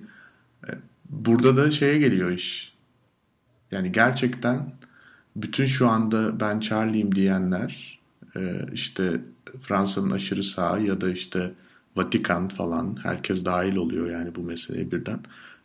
[0.68, 0.70] e,
[1.10, 2.74] burada da şeye geliyor iş.
[3.70, 4.72] Yani gerçekten
[5.36, 8.00] bütün şu anda ben Charlie'yim diyenler
[8.36, 8.40] e,
[8.72, 9.20] işte
[9.62, 11.52] Fransa'nın aşırı sağı ya da işte
[11.96, 15.20] Vatikan falan herkes dahil oluyor yani bu meseleye birden.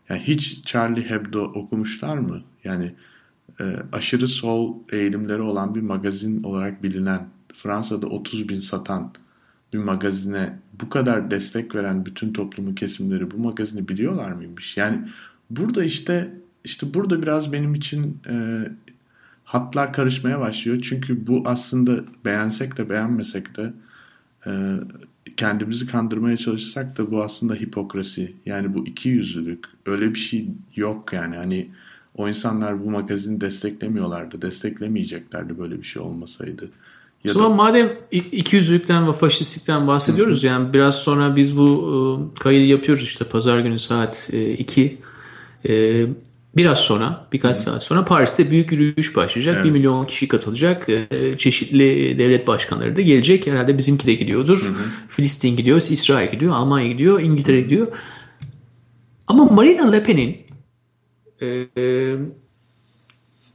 [0.10, 2.42] Yani hiç Charlie Hebdo okumuşlar mı?
[2.64, 2.92] Yani
[3.60, 9.14] e, aşırı sol eğilimleri olan bir magazin olarak bilinen Fransa'da 30 bin satan
[9.74, 14.78] bir magazine bu kadar destek veren bütün toplumu kesimleri bu magazini biliyorlar mıymış?
[14.78, 15.10] Yani
[15.50, 18.64] burada işte işte burada biraz benim için e,
[19.44, 20.82] hatlar karışmaya başlıyor.
[20.82, 23.74] Çünkü bu aslında beğensek de beğenmesek de
[24.48, 24.52] e,
[25.38, 28.34] kendimizi kandırmaya çalışsak da bu aslında hipokrasi.
[28.46, 29.66] Yani bu iki yüzlülük.
[29.86, 31.38] Öyle bir şey yok yani.
[31.38, 31.70] Hani
[32.16, 34.42] o insanlar bu magazini desteklemiyorlardı.
[34.42, 36.70] Desteklemeyeceklerdi böyle bir şey olmasaydı.
[37.24, 37.56] Ya zaman da...
[37.56, 43.26] madem iki yüzlülükten ve faşistlikten bahsediyoruz yani biraz sonra biz bu e, kaydı yapıyoruz işte
[43.26, 44.98] pazar günü saat 2.
[46.58, 47.62] Biraz sonra birkaç Hı.
[47.62, 49.56] saat sonra Paris'te büyük yürüyüş başlayacak.
[49.56, 49.66] Evet.
[49.66, 50.90] 1 milyon kişi katılacak.
[50.90, 53.48] E, çeşitli devlet başkanları da gelecek.
[53.48, 54.62] Herhalde bizimki de gidiyordur.
[54.62, 54.74] Hı
[55.10, 57.88] Filistin gidiyor, İsrail gidiyor, Almanya gidiyor, İngiltere gidiyor.
[59.28, 60.38] Ama Marine Le Pen'in
[61.42, 62.16] e, e,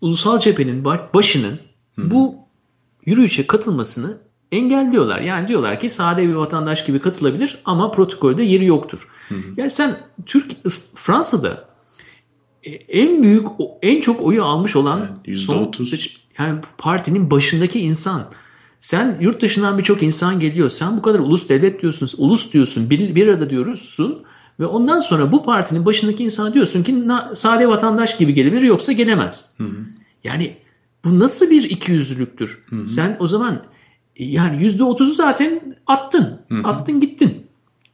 [0.00, 1.61] ulusal cephenin başının
[1.98, 2.11] Hı.
[2.11, 2.37] bu
[3.07, 4.18] yürüyüşe katılmasını
[4.52, 5.20] engelliyorlar.
[5.20, 9.09] Yani diyorlar ki sade bir vatandaş gibi katılabilir ama protokolde yeri yoktur.
[9.28, 9.38] Hı hı.
[9.57, 11.74] Yani sen Türk Fransa'da
[12.88, 13.46] en büyük
[13.83, 18.22] en çok oyu almış olan yani %30 yani partinin başındaki insan.
[18.81, 20.68] Sen yurt dışından birçok insan geliyor.
[20.68, 24.22] Sen bu kadar ulus devlet diyorsun, ulus diyorsun, bir, bir arada diyorsun
[24.61, 29.48] ve ondan sonra bu partinin başındaki insana diyorsun ki sade vatandaş gibi gelebilir yoksa gelemez.
[29.59, 29.77] Hı hı.
[30.24, 30.57] Yani
[31.05, 32.62] bu nasıl bir ikiyüzlülüktür?
[32.70, 32.87] Hı hı.
[32.87, 33.62] Sen o zaman
[34.18, 36.40] yani yüzde otuzu zaten attın.
[36.48, 36.68] Hı hı.
[36.68, 37.46] Attın gittin.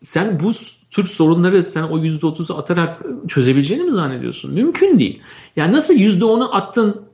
[0.02, 0.52] Sen bu
[0.90, 4.52] tür sorunları sen o yüzde otuzu atarak çözebileceğini mi zannediyorsun?
[4.52, 5.20] Mümkün değil.
[5.56, 7.10] Yani nasıl yüzde onu attın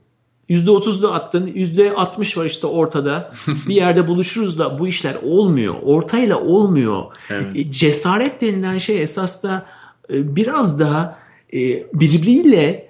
[0.49, 3.33] Yüzde otuz da attın, yüzde altmış var işte ortada.
[3.67, 5.75] bir yerde buluşuruz da bu işler olmuyor.
[5.83, 7.03] Ortayla olmuyor.
[7.29, 7.55] Evet.
[7.55, 9.65] E, cesaret denilen şey esas da
[10.09, 11.17] e, biraz daha
[11.53, 11.59] e,
[11.93, 12.87] birbiriyle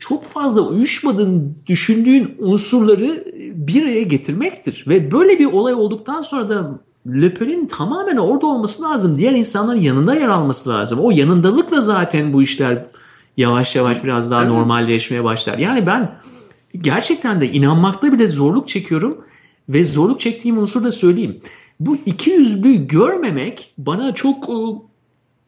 [0.00, 3.24] çok fazla uyuşmadığını düşündüğün unsurları
[3.54, 4.84] bir araya getirmektir.
[4.88, 9.18] Ve böyle bir olay olduktan sonra da Le Pen'in tamamen orada olması lazım.
[9.18, 10.98] Diğer insanların yanında yer alması lazım.
[11.02, 12.86] O yanındalıkla zaten bu işler
[13.36, 14.52] yavaş yavaş biraz daha evet.
[14.52, 15.58] normalleşmeye başlar.
[15.58, 16.20] Yani ben
[16.80, 19.18] gerçekten de inanmakta bile zorluk çekiyorum
[19.68, 21.40] ve zorluk çektiğim unsur da söyleyeyim.
[21.80, 24.48] Bu iki yüzlü görmemek bana çok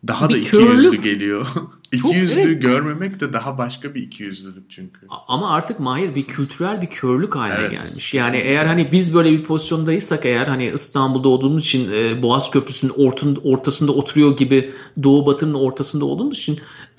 [0.07, 1.47] daha da iki yüzlü geliyor.
[1.92, 2.62] İki yüzlü evet.
[2.62, 5.01] görmemek de daha başka bir iki yüzlülük çünkü.
[5.29, 7.90] Ama artık Mahir bir kültürel bir körlük haline evet, gelmiş.
[7.90, 8.18] Kesinlikle.
[8.18, 12.92] Yani eğer hani biz böyle bir pozisyondaysak eğer hani İstanbul'da olduğumuz için e, Boğaz Köprüsü'nün
[12.96, 14.70] ortun, ortasında oturuyor gibi
[15.03, 16.61] Doğu Batı'nın ortasında olduğumuz için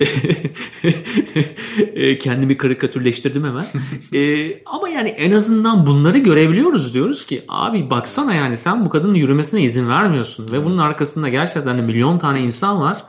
[1.94, 3.66] e, kendimi karikatürleştirdim hemen.
[4.18, 9.14] e, ama yani en azından bunları görebiliyoruz diyoruz ki abi baksana yani sen bu kadının
[9.14, 13.04] yürümesine izin vermiyorsun ve bunun arkasında gerçekten milyon tane insan var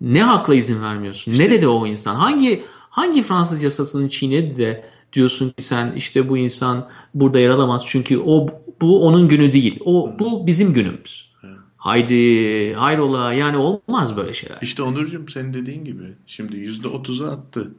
[0.00, 1.32] ne hakla izin vermiyorsun?
[1.32, 2.14] İşte, ne dedi o insan?
[2.14, 7.84] Hangi hangi Fransız yasasını çiğnedi de diyorsun ki sen işte bu insan burada yer alamaz
[7.86, 8.46] çünkü o
[8.80, 9.80] bu onun günü değil.
[9.84, 11.34] O bu bizim günümüz.
[11.76, 14.58] Haydi hayrola yani olmaz böyle şeyler.
[14.62, 17.74] İşte Onurcuğum senin dediğin gibi şimdi yüzde otuzu attı.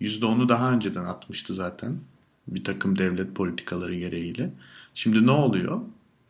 [0.00, 1.96] Yüzde onu daha önceden atmıştı zaten.
[2.48, 4.52] Bir takım devlet politikaları gereğiyle.
[4.94, 5.80] Şimdi ne oluyor?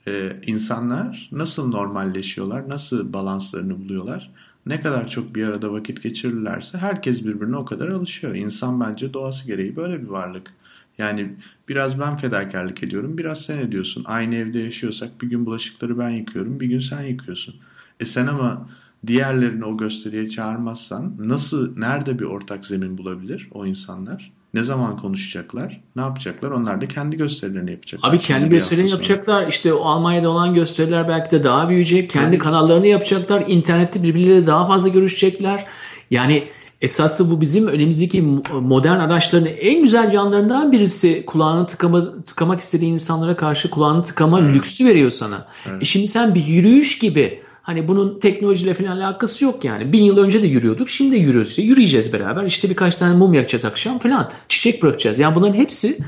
[0.08, 2.68] Ee, insanlar nasıl normalleşiyorlar?
[2.68, 4.30] Nasıl balanslarını buluyorlar?
[4.66, 8.34] Ne kadar çok bir arada vakit geçirirlerse herkes birbirine o kadar alışıyor.
[8.34, 10.54] İnsan bence doğası gereği böyle bir varlık.
[10.98, 11.36] Yani
[11.68, 14.04] biraz ben fedakarlık ediyorum, biraz sen ediyorsun.
[14.06, 17.54] Aynı evde yaşıyorsak bir gün bulaşıkları ben yıkıyorum, bir gün sen yıkıyorsun.
[18.00, 18.68] E sen ama
[19.06, 24.32] diğerlerini o gösteriye çağırmazsan nasıl, nerede bir ortak zemin bulabilir o insanlar?
[24.54, 25.80] Ne zaman konuşacaklar?
[25.96, 26.50] Ne yapacaklar?
[26.50, 28.10] Onlar da kendi gösterilerini yapacaklar.
[28.10, 29.48] Abi kendi Şimdi gösterilerini yapacaklar.
[29.48, 32.10] İşte o Almanya'da olan gösteriler belki de daha büyüyecek.
[32.10, 33.44] Kendi kanallarını yapacaklar.
[33.48, 35.66] İnternette birbirleriyle daha fazla görüşecekler.
[36.10, 36.44] Yani
[36.80, 43.36] esası bu bizim önümüzdeki modern araçların en güzel yanlarından birisi kulağını tıkama, tıkamak istediği insanlara
[43.36, 45.46] karşı kulağını tıkama lüksü veriyor sana.
[45.80, 49.92] E şimdi sen bir yürüyüş gibi Hani bunun teknolojiyle falan alakası yok yani.
[49.92, 50.88] Bin yıl önce de yürüyorduk.
[50.88, 51.50] Şimdi de yürüyoruz.
[51.50, 52.44] İşte yürüyeceğiz beraber.
[52.44, 54.30] İşte birkaç tane mum yakacağız akşam falan.
[54.48, 55.18] Çiçek bırakacağız.
[55.18, 55.98] Yani bunların hepsi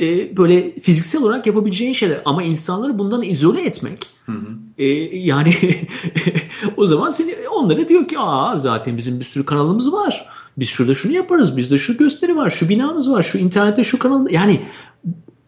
[0.00, 2.22] e, böyle fiziksel olarak yapabileceğin şeyler.
[2.24, 4.06] Ama insanları bundan izole etmek.
[4.78, 4.86] E,
[5.18, 5.54] yani
[6.76, 10.26] o zaman seni onlara diyor ki aa zaten bizim bir sürü kanalımız var.
[10.56, 11.56] Biz şurada şunu yaparız.
[11.56, 12.50] Bizde şu gösteri var.
[12.50, 13.22] Şu binamız var.
[13.22, 14.30] Şu internette şu kanal.
[14.30, 14.60] Yani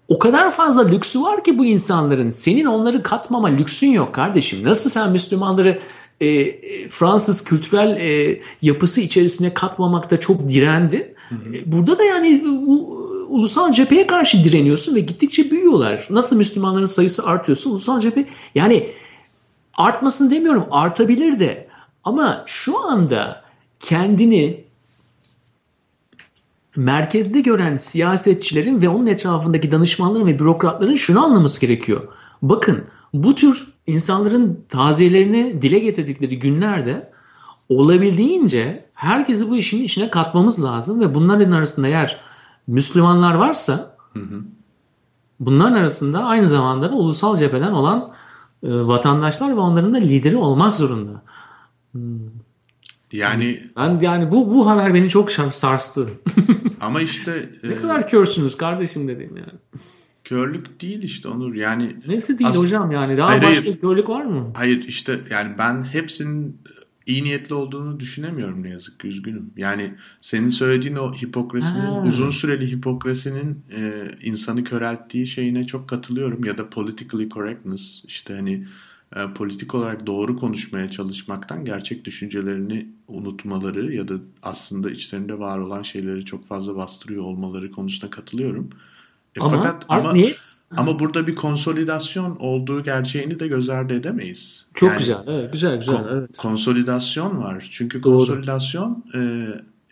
[0.09, 2.31] o kadar fazla lüksü var ki bu insanların.
[2.31, 4.65] Senin onları katmama lüksün yok kardeşim.
[4.65, 5.79] Nasıl sen Müslümanları
[6.21, 11.15] e, e, Fransız kültürel e, yapısı içerisine katmamakta çok direndi.
[11.55, 16.07] E, burada da yani bu ulusal cepheye karşı direniyorsun ve gittikçe büyüyorlar.
[16.11, 18.91] Nasıl Müslümanların sayısı artıyorsa ulusal cephe yani
[19.75, 21.69] artmasın demiyorum artabilir de
[22.05, 23.43] ama şu anda
[23.81, 24.65] kendini
[26.77, 32.03] merkezde gören siyasetçilerin ve onun etrafındaki danışmanların ve bürokratların şunu anlaması gerekiyor.
[32.43, 32.85] Bakın
[33.15, 37.11] bu tür insanların taziyelerini dile getirdikleri günlerde
[37.69, 42.21] olabildiğince herkesi bu işin içine katmamız lazım ve bunların arasında eğer
[42.67, 44.43] Müslümanlar varsa hı hı.
[45.41, 48.11] bunların arasında aynı zamanda da ulusal cepheden olan
[48.63, 51.23] e, vatandaşlar ve onların da lideri olmak zorunda.
[51.93, 52.19] Hmm.
[53.13, 56.09] Yani ben yani bu bu haber beni çok sarstı.
[56.85, 59.59] ama işte ne e, kadar körsünüz kardeşim dedim yani.
[60.25, 61.55] Körlük değil işte Onur.
[61.55, 63.17] Yani Nesi değil as- hocam yani?
[63.17, 63.81] Daha hayır, başka hayır.
[63.81, 64.53] körlük var mı?
[64.57, 66.61] Hayır işte yani ben hepsinin
[67.07, 69.51] iyi niyetli olduğunu düşünemiyorum ne yazık ki üzgünüm.
[69.57, 72.03] Yani senin söylediğin o hipokrasinin ha.
[72.07, 78.67] uzun süreli hipokrasinin e, insanı körelttiği şeyine çok katılıyorum ya da politically correctness işte hani
[79.17, 85.83] e, politik olarak doğru konuşmaya çalışmaktan gerçek düşüncelerini unutmaları ya da aslında içlerinde var olan
[85.83, 88.71] şeyleri çok fazla bastırıyor olmaları konusunda katılıyorum.
[89.37, 94.67] E, ama fakat ama niyet ama burada bir konsolidasyon olduğu gerçeğini de göz ardı edemeyiz.
[94.75, 95.25] Çok yani, güzel.
[95.27, 95.97] Evet, güzel güzel.
[95.97, 96.37] Kon- evet.
[96.37, 97.69] Konsolidasyon var.
[97.71, 98.19] Çünkü Doğru.
[98.19, 99.47] konsolidasyon e,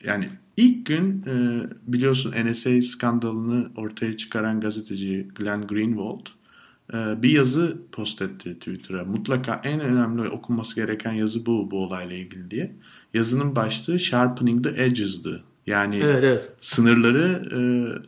[0.04, 6.26] yani ilk gün e, biliyorsun NSA skandalını ortaya çıkaran gazeteci Glenn Greenwald
[6.92, 9.04] bir yazı post etti Twitter'a.
[9.04, 12.72] Mutlaka en önemli okunması gereken yazı bu bu olayla ilgili diye.
[13.14, 15.44] Yazının başlığı Sharpening the Edges'dı.
[15.66, 16.48] Yani evet, evet.
[16.60, 17.42] sınırları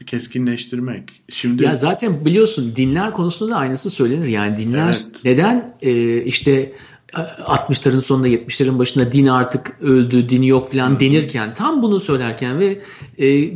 [0.00, 1.02] e, keskinleştirmek.
[1.28, 4.26] Şimdi ya zaten biliyorsun dinler konusunda da aynısı söylenir.
[4.26, 5.24] Yani dinler evet.
[5.24, 6.72] neden e, işte
[7.12, 12.82] 60'ların sonunda 70'lerin başında din artık öldü, dini yok falan denirken tam bunu söylerken ve
[13.18, 13.54] e,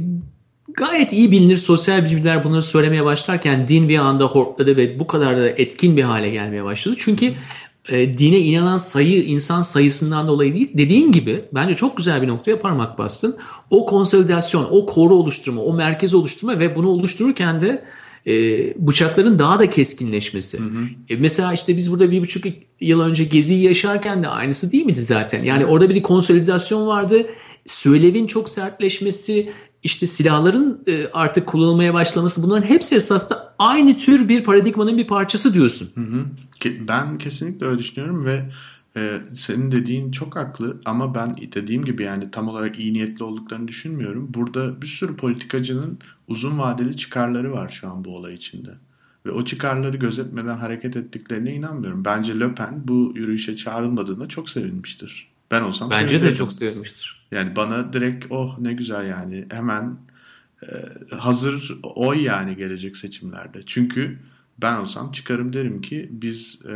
[0.79, 5.37] gayet iyi bilinir sosyal bilimciler bunları söylemeye başlarken din bir anda hortladı ve bu kadar
[5.37, 6.95] da etkin bir hale gelmeye başladı.
[6.99, 7.33] Çünkü
[7.89, 10.71] e, dine inanan sayı insan sayısından dolayı değil.
[10.75, 13.37] Dediğin gibi bence çok güzel bir noktaya parmak bastın.
[13.71, 17.85] O konsolidasyon, o koru oluşturma, o merkez oluşturma ve bunu oluştururken de
[18.27, 18.33] e,
[18.87, 20.59] bıçakların daha da keskinleşmesi.
[20.59, 20.85] Hı hı.
[21.09, 22.45] E, mesela işte biz burada bir buçuk
[22.81, 25.45] yıl önce Gezi'yi yaşarken de aynısı değil miydi zaten?
[25.45, 27.27] Yani orada bir konsolidasyon vardı.
[27.67, 34.45] Söylevin çok sertleşmesi, işte silahların e, artık kullanılmaya başlaması bunların hepsi esasında aynı tür bir
[34.45, 35.91] paradigmanın bir parçası diyorsun.
[35.95, 36.25] Hı hı.
[36.89, 38.51] Ben kesinlikle öyle düşünüyorum ve
[38.97, 43.69] e, senin dediğin çok haklı ama ben dediğim gibi yani tam olarak iyi niyetli olduklarını
[43.69, 44.35] düşünmüyorum.
[44.35, 48.71] Burada bir sürü politikacının uzun vadeli çıkarları var şu an bu olay içinde.
[49.27, 52.05] Ve o çıkarları gözetmeden hareket ettiklerine inanmıyorum.
[52.05, 55.29] Bence Le Pen bu yürüyüşe çağrılmadığına çok sevinmiştir.
[55.51, 57.18] Ben olsam Bence de çok sevinmiştir.
[57.31, 59.97] Yani bana direkt oh ne güzel yani hemen
[60.63, 60.67] e,
[61.17, 63.63] hazır oy yani gelecek seçimlerde.
[63.67, 64.19] Çünkü
[64.63, 66.75] ben olsam çıkarım derim ki biz e,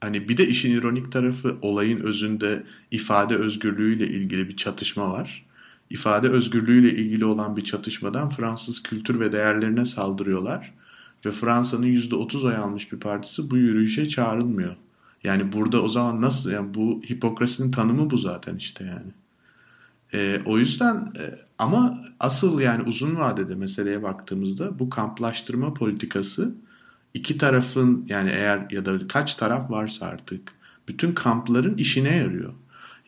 [0.00, 5.46] hani bir de işin ironik tarafı olayın özünde ifade özgürlüğüyle ilgili bir çatışma var.
[5.90, 10.72] İfade özgürlüğüyle ilgili olan bir çatışmadan Fransız kültür ve değerlerine saldırıyorlar.
[11.26, 14.76] Ve Fransa'nın %30 oy almış bir partisi bu yürüyüşe çağrılmıyor.
[15.24, 19.12] Yani burada o zaman nasıl yani bu hipokrasinin tanımı bu zaten işte yani.
[20.14, 26.54] E, o yüzden e, ama asıl yani uzun vadede meseleye baktığımızda bu kamplaştırma politikası
[27.14, 30.52] iki tarafın yani eğer ya da kaç taraf varsa artık
[30.88, 32.52] bütün kampların işine yarıyor.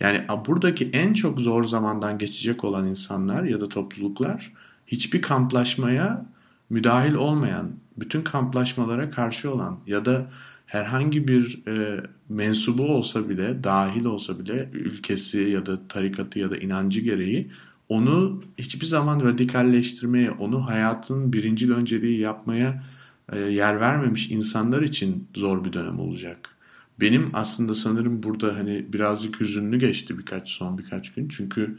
[0.01, 4.53] Yani buradaki en çok zor zamandan geçecek olan insanlar ya da topluluklar
[4.87, 6.27] hiçbir kamplaşmaya
[6.71, 10.27] müdahil olmayan, bütün kamplaşmalara karşı olan ya da
[10.75, 16.57] herhangi bir e, mensubu olsa bile, dahil olsa bile ülkesi ya da tarikatı ya da
[16.57, 17.51] inancı gereği
[17.89, 22.85] onu hiçbir zaman radikalleştirmeye, onu hayatın birincil önceliği yapmaya
[23.33, 26.57] e, yer vermemiş insanlar için zor bir dönem olacak.
[27.01, 31.29] Benim aslında sanırım burada hani birazcık hüzünlü geçti birkaç son birkaç gün.
[31.29, 31.79] Çünkü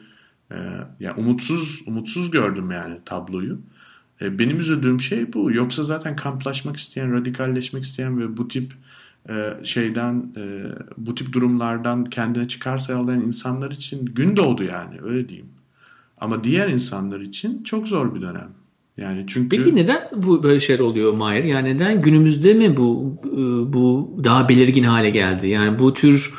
[0.51, 0.57] e,
[0.99, 3.59] ya umutsuz umutsuz gördüm yani tabloyu.
[4.21, 5.51] E, benim üzüldüğüm şey bu.
[5.51, 8.73] Yoksa zaten kamplaşmak isteyen, radikalleşmek isteyen ve bu tip
[9.29, 10.43] e, şeyden e,
[10.97, 15.49] bu tip durumlardan kendine çıkar sağlayan insanlar için gün doğdu yani öyle diyeyim.
[16.17, 18.49] Ama diğer insanlar için çok zor bir dönem.
[18.97, 21.43] Yani çünkü Peki neden bu böyle şeyler oluyor Mahir?
[21.43, 23.17] Yani neden günümüzde mi bu
[23.73, 25.47] bu daha belirgin hale geldi?
[25.47, 26.33] Yani bu tür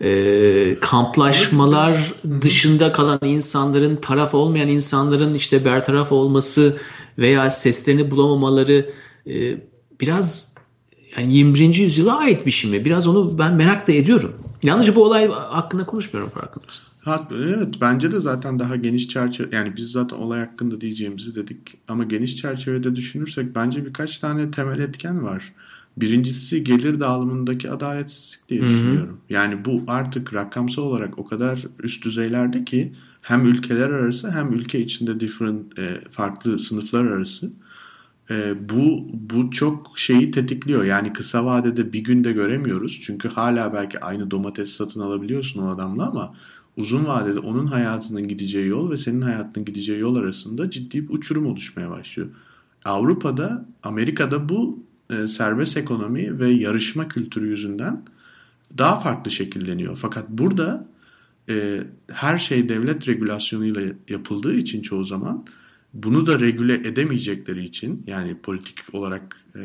[0.00, 6.76] e, kamplaşmalar dışında kalan insanların, taraf olmayan insanların işte bertaraf olması
[7.18, 8.90] veya seslerini bulamamaları
[9.26, 9.60] e,
[10.00, 10.54] biraz
[11.16, 11.74] yani 21.
[11.74, 12.84] yüzyıla ait bir şey mi?
[12.84, 14.34] Biraz onu ben merak da ediyorum.
[14.62, 16.64] Yalnızca bu olay hakkında konuşmuyorum farkında
[17.32, 22.04] Evet bence de zaten daha geniş çerçeve yani biz zaten olay hakkında diyeceğimizi dedik ama
[22.04, 25.52] geniş çerçevede düşünürsek bence birkaç tane temel etken var.
[25.96, 29.20] Birincisi gelir dağılımındaki adaletsizlik diye düşünüyorum.
[29.30, 32.92] Yani bu artık rakamsal olarak o kadar üst düzeylerde ki
[33.30, 37.50] hem ülkeler arası hem ülke içinde different e, farklı sınıflar arası
[38.30, 40.84] e, bu bu çok şeyi tetikliyor.
[40.84, 43.00] Yani kısa vadede bir günde göremiyoruz.
[43.02, 46.34] Çünkü hala belki aynı domates satın alabiliyorsun o adamla ama
[46.76, 51.46] uzun vadede onun hayatının gideceği yol ve senin hayatının gideceği yol arasında ciddi bir uçurum
[51.46, 52.28] oluşmaya başlıyor.
[52.84, 58.02] Avrupa'da, Amerika'da bu e, serbest ekonomi ve yarışma kültürü yüzünden
[58.78, 59.96] daha farklı şekilleniyor.
[59.96, 60.86] Fakat burada
[61.48, 65.46] e, her şey devlet regülasyonuyla yapıldığı için çoğu zaman
[65.94, 69.60] bunu da regüle edemeyecekleri için yani politik olarak e,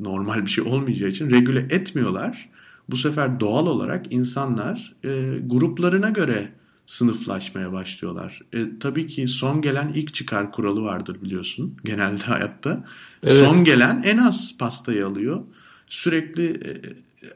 [0.00, 2.48] normal bir şey olmayacağı için regüle etmiyorlar.
[2.88, 6.52] Bu sefer doğal olarak insanlar e, gruplarına göre
[6.86, 8.42] sınıflaşmaya başlıyorlar.
[8.52, 12.84] E, tabii ki son gelen ilk çıkar kuralı vardır biliyorsun genelde hayatta.
[13.22, 13.36] Evet.
[13.36, 15.40] Son gelen en az pastayı alıyor.
[15.88, 16.80] Sürekli e,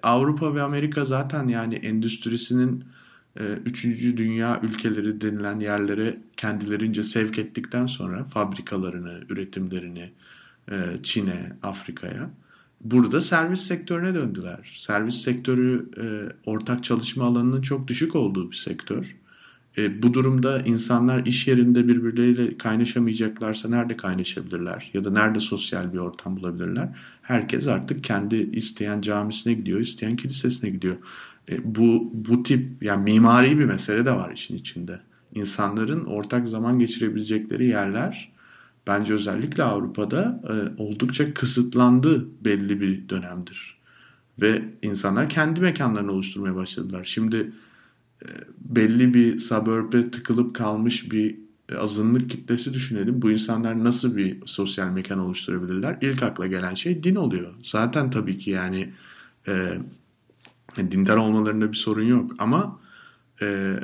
[0.02, 2.84] Avrupa ve Amerika zaten yani endüstrisinin
[3.64, 10.10] üçüncü dünya ülkeleri denilen yerlere kendilerince sevk ettikten sonra fabrikalarını, üretimlerini
[10.70, 12.30] e, Çin'e, Afrika'ya
[12.80, 14.76] burada servis sektörüne döndüler.
[14.78, 16.04] Servis sektörü e,
[16.50, 19.16] ortak çalışma alanının çok düşük olduğu bir sektör.
[19.78, 24.90] E, bu durumda insanlar iş yerinde birbirleriyle kaynaşamayacaklarsa nerede kaynaşabilirler?
[24.94, 26.88] Ya da nerede sosyal bir ortam bulabilirler?
[27.22, 30.96] Herkes artık kendi isteyen camisine gidiyor, isteyen kilisesine gidiyor.
[31.50, 35.00] E, bu, bu tip yani mimari bir mesele de var işin içinde.
[35.34, 38.32] İnsanların ortak zaman geçirebilecekleri yerler
[38.86, 43.76] bence özellikle Avrupa'da e, oldukça kısıtlandı belli bir dönemdir.
[44.40, 47.04] Ve insanlar kendi mekanlarını oluşturmaya başladılar.
[47.04, 47.52] Şimdi
[48.22, 48.28] e,
[48.58, 51.36] belli bir suburb'e tıkılıp kalmış bir
[51.78, 53.22] azınlık kitlesi düşünelim.
[53.22, 55.98] Bu insanlar nasıl bir sosyal mekan oluşturabilirler?
[56.00, 57.54] İlk akla gelen şey din oluyor.
[57.62, 58.92] Zaten tabii ki yani
[59.48, 59.78] e,
[60.76, 62.80] dindar olmalarında bir sorun yok ama
[63.42, 63.74] e,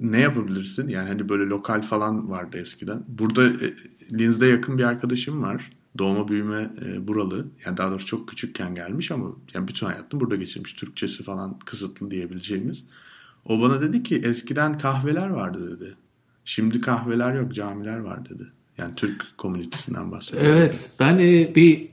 [0.00, 0.88] ne yapabilirsin?
[0.88, 3.04] Yani hani böyle lokal falan vardı eskiden.
[3.08, 3.74] Burada e,
[4.12, 5.72] Linz'de yakın bir arkadaşım var.
[5.98, 7.46] Doğma büyüme e, buralı.
[7.66, 10.72] Yani daha doğrusu çok küçükken gelmiş ama yani bütün hayatını burada geçirmiş.
[10.72, 12.84] Türkçesi falan kısıtlı diyebileceğimiz.
[13.44, 15.94] O bana dedi ki eskiden kahveler vardı dedi.
[16.44, 18.46] Şimdi kahveler yok camiler var dedi.
[18.78, 20.44] Yani Türk komünitesinden bahsediyor.
[20.44, 21.91] Evet ben e, bir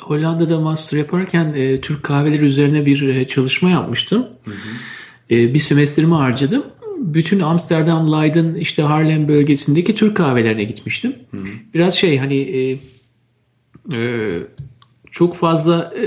[0.00, 4.26] Hollanda'da master yaparken e, Türk kahveleri üzerine bir e, çalışma yapmıştım.
[4.44, 5.34] Hı hı.
[5.36, 6.62] E, bir sömestrimi harcadım.
[6.98, 11.14] Bütün Amsterdam, Leiden, işte Harlem bölgesindeki Türk kahvelerine gitmiştim.
[11.30, 11.46] Hı hı.
[11.74, 12.78] Biraz şey hani e,
[13.96, 14.38] e,
[15.10, 16.04] çok fazla e,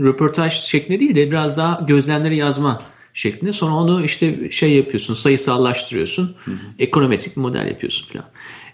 [0.00, 2.82] röportaj şeklinde değil de biraz daha gözlemleri yazma
[3.14, 3.52] şeklinde.
[3.52, 6.34] Sonra onu işte şey yapıyorsun, sayısallaştırıyorsun.
[6.44, 6.56] Hı hı.
[6.78, 8.26] Ekonometrik bir model yapıyorsun falan.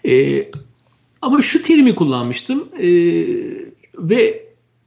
[0.05, 0.45] E,
[1.21, 2.69] ama şu terimi kullanmıştım.
[2.79, 2.87] E,
[3.97, 4.42] ve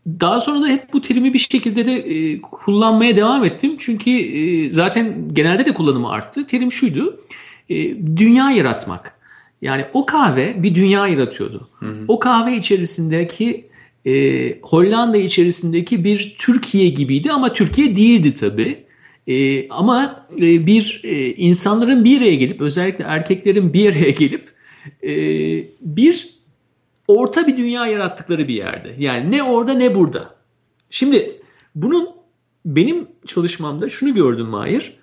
[0.07, 3.77] daha sonra da hep bu terimi bir şekilde de e, kullanmaya devam ettim.
[3.79, 6.47] Çünkü e, zaten genelde de kullanımı arttı.
[6.47, 7.17] Terim şuydu.
[7.69, 7.77] E,
[8.17, 9.17] dünya yaratmak.
[9.63, 11.69] Yani o kahve bir dünya yaratıyordu.
[11.79, 12.05] Hı hı.
[12.09, 13.65] O kahve içerisindeki
[14.07, 14.13] e,
[14.63, 18.79] Hollanda içerisindeki bir Türkiye gibiydi ama Türkiye değildi tabii.
[19.27, 24.49] E, ama e, bir e, insanların bir araya gelip özellikle erkeklerin bir araya gelip
[25.03, 25.13] e,
[25.81, 26.36] bir
[27.09, 28.95] orta bir dünya yarattıkları bir yerde.
[28.99, 30.35] Yani ne orada ne burada.
[30.91, 31.41] Şimdi
[31.75, 32.09] bunun
[32.67, 34.97] benim çalışmamda şunu gördüm Mahir.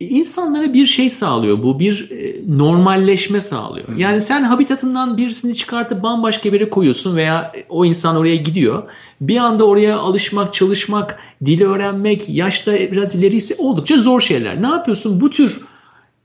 [0.00, 3.96] insanlara bir şey sağlıyor bu bir e, normalleşme sağlıyor.
[3.96, 8.82] Yani sen habitatından birisini çıkartıp bambaşka bir yere koyuyorsun veya o insan oraya gidiyor.
[9.20, 14.62] Bir anda oraya alışmak, çalışmak, dili öğrenmek, yaşta biraz ilerisi oldukça zor şeyler.
[14.62, 15.20] Ne yapıyorsun?
[15.20, 15.60] Bu tür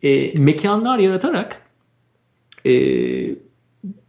[0.03, 1.61] e, mekanlar yaratarak
[2.65, 2.71] e,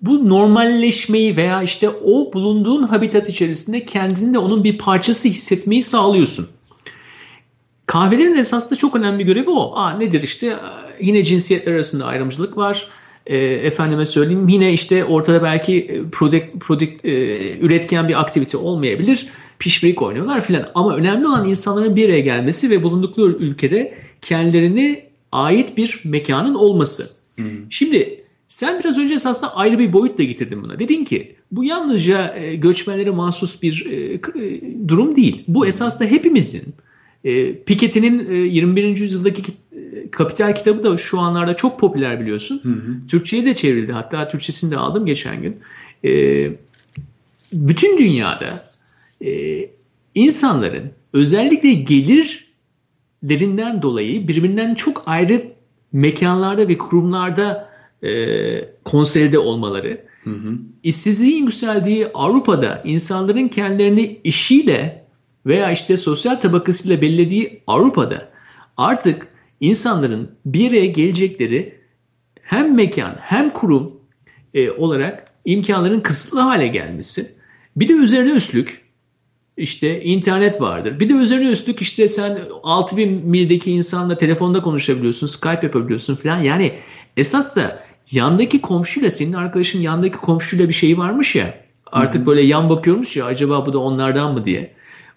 [0.02, 6.48] bu normalleşmeyi veya işte o bulunduğun habitat içerisinde kendini de onun bir parçası hissetmeyi sağlıyorsun.
[7.86, 9.76] Kahvelerin esasında çok önemli görevi o.
[9.76, 10.56] Aa, nedir işte
[11.00, 12.88] yine cinsiyetler arasında ayrımcılık var.
[13.26, 17.10] E, efendime söyleyeyim yine işte ortada belki product, product, e,
[17.58, 19.28] üretken bir aktivite olmayabilir.
[19.58, 20.68] Pişpirik oynuyorlar filan.
[20.74, 27.10] Ama önemli olan insanların bir araya gelmesi ve bulundukları ülkede kendilerine ait bir mekanın olması.
[27.36, 27.46] Hmm.
[27.70, 28.19] Şimdi
[28.50, 30.78] sen biraz önce esasında ayrı bir boyutla getirdin buna.
[30.78, 34.18] Dedin ki bu yalnızca e, göçmenlere mahsus bir e, e,
[34.88, 35.44] durum değil.
[35.48, 36.62] Bu esasında hepimizin
[37.24, 38.98] e, Piketty'nin e, 21.
[38.98, 39.42] yüzyıldaki
[40.10, 42.60] Kapital kitabı da şu anlarda çok popüler biliyorsun.
[42.62, 43.06] Hı hı.
[43.08, 43.92] Türkçe'ye de çevrildi.
[43.92, 45.56] Hatta Türkçesini de aldım geçen gün.
[46.04, 46.10] E,
[47.52, 48.70] bütün dünyada
[49.24, 49.60] e,
[50.14, 55.42] insanların özellikle gelirlerinden dolayı birbirinden çok ayrı
[55.92, 57.69] mekanlarda ve kurumlarda
[58.02, 60.58] e, konsolide olmaları, hı hı.
[60.82, 65.04] işsizliğin yükseldiği Avrupa'da insanların kendilerini işiyle
[65.46, 68.28] veya işte sosyal tabakasıyla belirlediği Avrupa'da
[68.76, 69.28] artık
[69.60, 71.80] insanların bir araya gelecekleri
[72.42, 74.00] hem mekan hem kurum
[74.54, 77.26] e, olarak imkanların kısıtlı hale gelmesi.
[77.76, 78.80] Bir de üzerine üstlük
[79.56, 81.00] işte internet vardır.
[81.00, 86.40] Bir de üzerine üstlük işte sen 6000 mildeki insanla telefonda konuşabiliyorsun, Skype yapabiliyorsun falan.
[86.40, 86.72] Yani
[87.16, 91.54] esas da yandaki komşuyla senin arkadaşın yandaki komşuyla bir şey varmış ya.
[91.92, 94.72] Artık böyle yan bakıyormuş ya acaba bu da onlardan mı diye.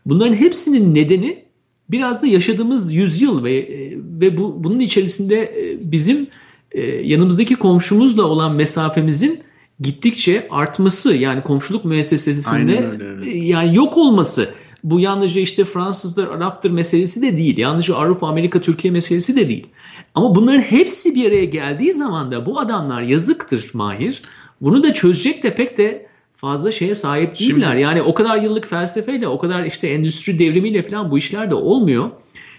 [0.05, 1.43] Bunların hepsinin nedeni
[1.89, 3.67] biraz da yaşadığımız yüzyıl ve
[3.97, 6.27] ve bu bunun içerisinde e, bizim
[6.71, 9.39] e, yanımızdaki komşumuzla olan mesafemizin
[9.79, 13.27] gittikçe artması yani komşuluk müessesesinde öyle, evet.
[13.27, 14.49] E, yani yok olması.
[14.83, 17.57] Bu yalnızca işte Fransızlar, Araptır meselesi de değil.
[17.57, 19.67] Yalnızca Avrupa, Amerika, Türkiye meselesi de değil.
[20.15, 24.21] Ama bunların hepsi bir araya geldiği zaman da bu adamlar yazıktır Mahir.
[24.61, 27.69] Bunu da çözecek de pek de fazla şeye sahip değiller.
[27.69, 31.55] Şimdi, yani o kadar yıllık felsefeyle, o kadar işte endüstri devrimiyle falan bu işler de
[31.55, 32.09] olmuyor.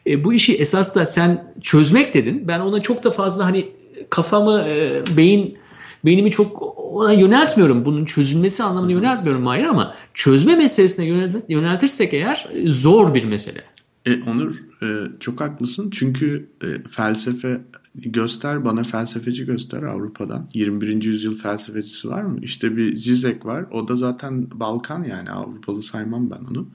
[0.07, 2.49] E, bu işi esas da sen çözmek dedin.
[2.49, 3.69] Ben ona çok da fazla hani
[4.11, 5.59] kafamı, e, beyin
[6.05, 7.85] beynimi çok ona yöneltmiyorum.
[7.85, 13.65] Bunun çözülmesi anlamında yöneltmiyorum hayır ama çözme meselesine yöneltirsek eğer e, zor bir mesele.
[14.07, 14.87] E, Onur e,
[15.21, 17.61] çok haklısın çünkü e, felsefe
[17.95, 20.49] göster bana felsefeci göster Avrupa'dan.
[20.55, 21.03] 21.
[21.03, 22.39] yüzyıl felsefecisi var mı?
[22.43, 23.65] İşte bir Zizek var.
[23.71, 26.69] O da zaten Balkan yani Avrupalı saymam ben onu.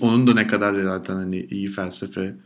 [0.00, 2.36] Onun da ne kadar zaten hani iyi felsefe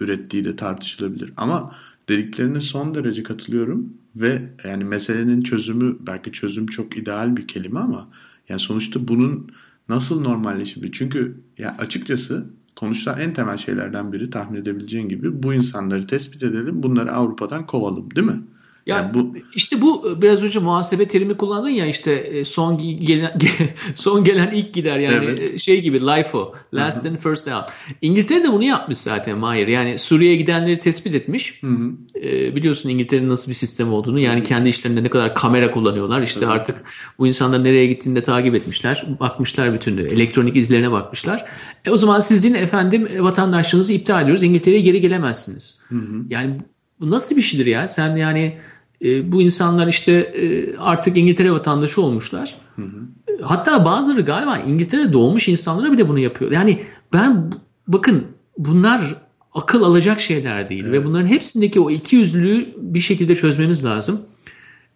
[0.00, 1.32] ürettiği de tartışılabilir.
[1.36, 1.72] Ama
[2.08, 8.08] dediklerine son derece katılıyorum ve yani meselenin çözümü belki çözüm çok ideal bir kelime ama
[8.48, 9.50] yani sonuçta bunun
[9.88, 10.92] nasıl normalleşebilir?
[10.92, 12.46] Çünkü ya açıkçası
[12.76, 18.16] konuşulan en temel şeylerden biri tahmin edebileceğin gibi bu insanları tespit edelim, bunları Avrupa'dan kovalım
[18.16, 18.42] değil mi?
[18.86, 22.78] Yani, yani bu işte bu e, biraz önce muhasebe terimi kullandın ya işte e, son
[22.78, 23.38] gelen
[23.94, 25.54] son gelen ilk gider yani evet.
[25.54, 27.12] E, şey gibi LIFO last Hı-hı.
[27.12, 27.64] and first out.
[28.02, 29.66] İngiltere de bunu yapmış zaten Mahir.
[29.66, 31.60] Yani Suriye'ye gidenleri tespit etmiş.
[32.22, 36.22] E, biliyorsun İngiltere'nin nasıl bir sistem olduğunu yani kendi işlerinde ne kadar kamera kullanıyorlar.
[36.22, 36.48] İşte evet.
[36.48, 36.76] artık
[37.18, 39.06] bu insanlar nereye gittiğini de takip etmişler.
[39.20, 41.44] Bakmışlar bütün elektronik izlerine bakmışlar.
[41.84, 44.42] E, o zaman sizin efendim vatandaşlığınızı iptal ediyoruz.
[44.42, 45.78] İngiltere'ye geri gelemezsiniz.
[45.88, 46.24] Hı-hı.
[46.30, 46.60] Yani
[47.00, 47.88] bu nasıl bir şeydir ya?
[47.88, 48.58] Sen yani
[49.04, 52.56] e, bu insanlar işte e, artık İngiltere vatandaşı olmuşlar.
[52.76, 53.00] Hı hı.
[53.42, 56.50] Hatta bazıları galiba İngiltere doğmuş insanlara bile bunu yapıyor.
[56.50, 56.80] Yani
[57.12, 57.52] ben
[57.88, 58.24] bakın
[58.58, 59.14] bunlar
[59.54, 60.92] akıl alacak şeyler değil evet.
[60.92, 64.20] ve bunların hepsindeki o iki yüzlülüğü bir şekilde çözmemiz lazım.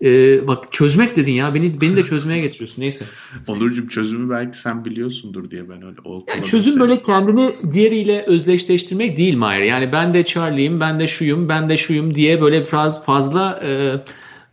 [0.02, 3.04] Ee, bak çözmek dedin ya beni beni de çözmeye getiriyorsun neyse.
[3.46, 5.96] Onurcuğum çözümü belki sen biliyorsundur diye ben öyle
[6.28, 6.80] yani çözüm seni.
[6.80, 9.62] böyle kendini diğeriyle özdeşleştirmek değil Mahir.
[9.62, 14.00] Yani ben de Charlie'yim, ben de şuyum, ben de şuyum diye böyle fazla fazla e,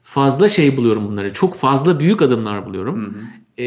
[0.03, 1.33] fazla şey buluyorum bunları.
[1.33, 3.05] Çok fazla büyük adımlar buluyorum.
[3.05, 3.23] Hı hı.
[3.57, 3.65] Ee,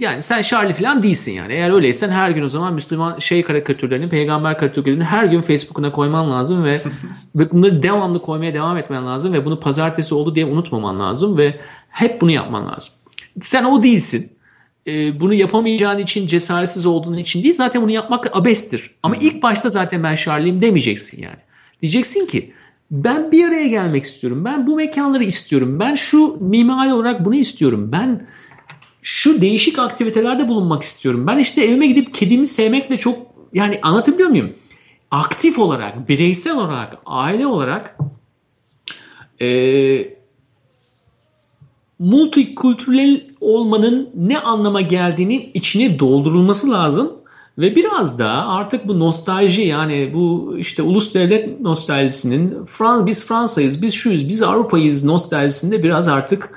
[0.00, 1.52] yani sen Charlie falan değilsin yani.
[1.52, 6.30] Eğer öyleysen her gün o zaman Müslüman şey karikatürlerini, peygamber karikatürlerini her gün Facebook'una koyman
[6.30, 6.80] lazım ve,
[7.34, 11.54] bunları devamlı koymaya devam etmen lazım ve bunu pazartesi oldu diye unutmaman lazım ve
[11.90, 12.92] hep bunu yapman lazım.
[13.42, 14.32] Sen o değilsin.
[14.86, 18.90] Ee, bunu yapamayacağın için cesaretsiz olduğun için değil zaten bunu yapmak abestir.
[19.02, 21.38] Ama ilk başta zaten ben Charlie'yim demeyeceksin yani.
[21.82, 22.52] Diyeceksin ki
[22.90, 24.44] ben bir araya gelmek istiyorum.
[24.44, 25.80] Ben bu mekanları istiyorum.
[25.80, 27.92] Ben şu mimari olarak bunu istiyorum.
[27.92, 28.26] Ben
[29.02, 31.26] şu değişik aktivitelerde bulunmak istiyorum.
[31.26, 33.18] Ben işte evime gidip kedimi sevmekle çok
[33.52, 34.52] yani anlatabiliyor muyum?
[35.10, 37.98] aktif olarak, bireysel olarak, aile olarak
[39.40, 40.18] e,
[41.98, 47.12] multikültürel olmanın ne anlama geldiğini içine doldurulması lazım.
[47.58, 53.82] Ve biraz da artık bu nostalji yani bu işte ulus devlet nostaljisinin Fran biz Fransa'yız,
[53.82, 56.50] biz şuyuz, biz Avrupa'yız nostaljisinde biraz artık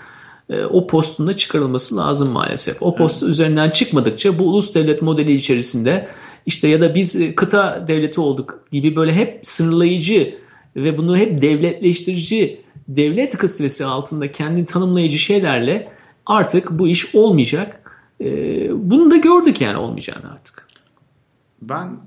[0.49, 2.81] e, o postunda çıkarılması lazım maalesef.
[2.81, 3.31] O post evet.
[3.31, 6.07] üzerinden çıkmadıkça bu ulus devlet modeli içerisinde
[6.45, 10.35] işte ya da biz e, kıta devleti olduk gibi böyle hep sınırlayıcı
[10.75, 15.91] ve bunu hep devletleştirici devlet kısvesi altında kendini tanımlayıcı şeylerle
[16.25, 17.93] artık bu iş olmayacak.
[18.21, 18.29] E,
[18.89, 20.67] bunu da gördük yani olmayacağını artık.
[21.61, 21.97] Ben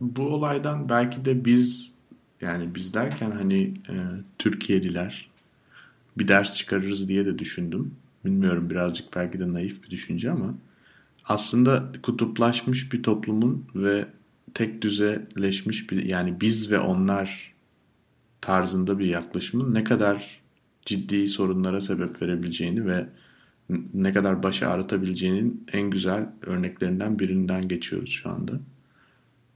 [0.00, 1.90] bu olaydan belki de biz
[2.40, 3.94] yani biz derken hani e,
[4.38, 5.29] Türkiye'liler
[6.20, 7.94] bir ders çıkarırız diye de düşündüm.
[8.24, 10.54] Bilmiyorum birazcık belki de naif bir düşünce ama
[11.24, 14.06] aslında kutuplaşmış bir toplumun ve
[14.54, 17.54] tek düzeleşmiş bir yani biz ve onlar
[18.40, 20.40] tarzında bir yaklaşımın ne kadar
[20.86, 23.06] ciddi sorunlara sebep verebileceğini ve
[23.94, 28.52] ne kadar başı ağrıtabileceğinin en güzel örneklerinden birinden geçiyoruz şu anda.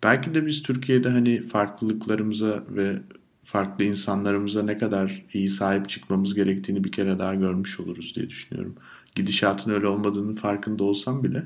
[0.02, 2.98] Belki de biz Türkiye'de hani farklılıklarımıza ve
[3.44, 8.74] farklı insanlarımıza ne kadar iyi sahip çıkmamız gerektiğini bir kere daha görmüş oluruz diye düşünüyorum.
[9.14, 11.44] Gidişatın öyle olmadığının farkında olsam bile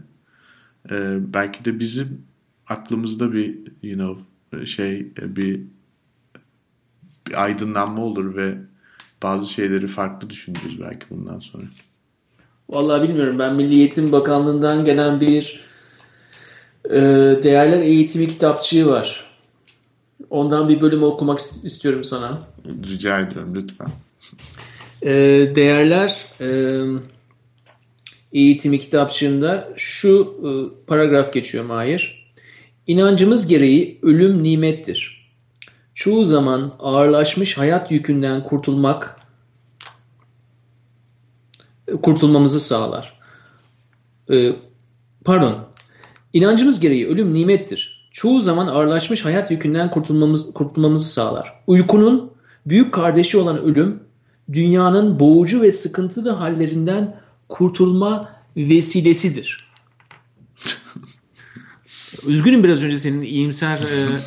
[0.90, 2.22] e, belki de bizim
[2.68, 5.60] aklımızda bir you know şey bir,
[7.26, 8.54] bir aydınlanma olur ve
[9.22, 11.64] bazı şeyleri farklı düşünürüz belki bundan sonra.
[12.70, 13.38] Vallahi bilmiyorum.
[13.38, 15.60] Ben Milli Eğitim Bakanlığı'ndan gelen bir
[16.90, 17.00] e,
[17.42, 19.27] değerler eğitimi kitapçığı var.
[20.30, 22.38] Ondan bir bölüm okumak istiyorum sana.
[22.88, 23.88] Rica ediyorum lütfen.
[25.02, 25.10] E,
[25.56, 26.48] değerler e,
[28.32, 30.50] eğitimi kitapçığında şu e,
[30.86, 32.32] paragraf geçiyor Mahir.
[32.86, 35.30] İnancımız gereği ölüm nimettir.
[35.94, 39.20] Çoğu zaman ağırlaşmış hayat yükünden kurtulmak
[42.02, 43.16] kurtulmamızı sağlar.
[44.32, 44.52] E,
[45.24, 45.68] pardon.
[46.32, 47.97] İnancımız gereği ölüm nimettir.
[48.18, 51.52] Çoğu zaman ağırlaşmış hayat yükünden kurtulmamız, kurtulmamızı sağlar.
[51.66, 52.30] Uykunun
[52.66, 54.00] büyük kardeşi olan ölüm,
[54.52, 59.70] dünyanın boğucu ve sıkıntılı hallerinden kurtulma vesilesidir.
[62.26, 64.18] Üzgünüm biraz önce senin iyimser e,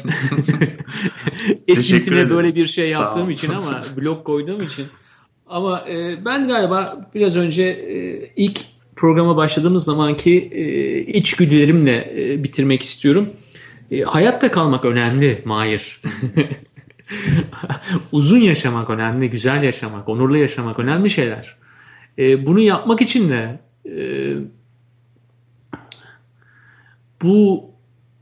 [1.67, 4.85] esintine böyle bir şey yaptığım için ama blok koyduğum için.
[5.47, 8.59] Ama e, ben galiba biraz önce e, ilk
[8.95, 13.29] programa başladığımız zamanki e, içgüdülerimle e, bitirmek istiyorum.
[13.91, 16.01] E, hayatta kalmak önemli Mahir.
[18.11, 21.55] Uzun yaşamak önemli, güzel yaşamak, onurlu yaşamak önemli şeyler.
[22.17, 24.01] E, bunu yapmak için de e,
[27.23, 27.71] bu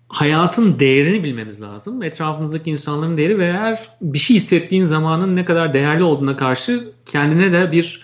[0.10, 2.04] hayatın değerini bilmemiz lazım.
[2.04, 7.52] Etrafımızdaki insanların değeri ve eğer bir şey hissettiğin zamanın ne kadar değerli olduğuna karşı kendine
[7.52, 8.04] de bir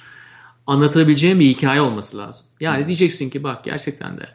[0.68, 2.46] anlatabileceğin bir hikaye olması lazım.
[2.60, 4.26] Yani diyeceksin ki bak gerçekten de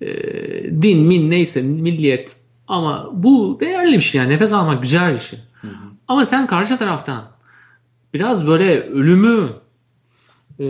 [0.00, 5.18] e, din, min neyse milliyet ama bu değerli bir şey yani nefes almak güzel bir
[5.18, 5.38] şey.
[5.60, 5.72] Hı hı.
[6.08, 7.24] Ama sen karşı taraftan
[8.14, 9.48] biraz böyle ölümü
[10.60, 10.66] e,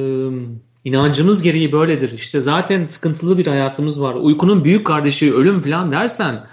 [0.84, 2.12] inancımız gereği böyledir.
[2.12, 4.14] İşte zaten sıkıntılı bir hayatımız var.
[4.14, 6.46] Uykunun büyük kardeşi ölüm falan dersen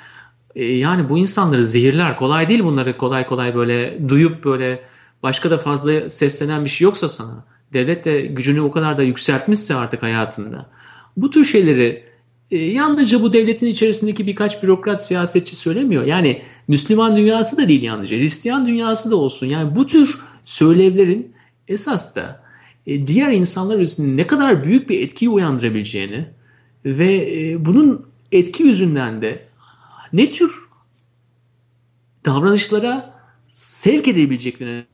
[0.56, 2.18] e, yani bu insanları zehirler.
[2.18, 4.84] Kolay değil bunları kolay kolay böyle duyup böyle
[5.24, 7.46] başka da fazla seslenen bir şey yoksa sana.
[7.74, 10.70] Devlet de gücünü o kadar da yükseltmişse artık hayatında.
[11.18, 12.11] Bu tür şeyleri
[12.52, 16.04] e, yalnızca bu devletin içerisindeki birkaç bürokrat siyasetçi söylemiyor.
[16.04, 18.18] Yani Müslüman dünyası da değil yalnızca.
[18.18, 19.48] Hristiyan dünyası da olsun.
[19.48, 21.34] Yani bu tür söylevlerin
[21.68, 22.44] esas da
[22.88, 26.26] e, diğer insanlar arasında ne kadar büyük bir etkiyi uyandırabileceğini
[26.86, 29.46] ve e, bunun etki yüzünden de
[30.14, 30.52] ne tür
[32.26, 34.86] davranışlara sevk edebileceklerine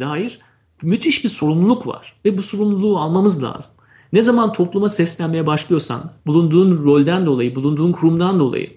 [0.00, 0.38] dair
[0.82, 3.70] müthiş bir sorumluluk var ve bu sorumluluğu almamız lazım.
[4.12, 8.70] Ne zaman topluma seslenmeye başlıyorsan, bulunduğun rolden dolayı, bulunduğun kurumdan dolayı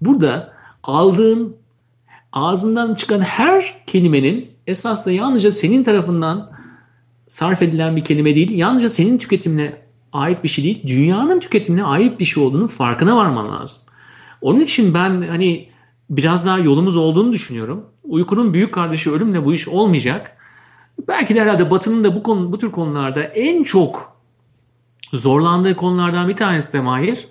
[0.00, 1.56] burada aldığın
[2.32, 6.52] ağzından çıkan her kelimenin esasında yalnızca senin tarafından
[7.28, 9.76] sarf edilen bir kelime değil, yalnızca senin tüketimine
[10.12, 13.78] ait bir şey değil, dünyanın tüketimine ait bir şey olduğunu farkına varman lazım.
[14.40, 15.68] Onun için ben hani
[16.10, 17.86] biraz daha yolumuz olduğunu düşünüyorum.
[18.04, 20.36] Uykunun büyük kardeşi ölümle bu iş olmayacak.
[21.08, 24.15] Belki de herhalde Batı'nın da bu konu, bu tür konularda en çok
[25.12, 27.26] zorlandığı konulardan bir tanesi de Mahir.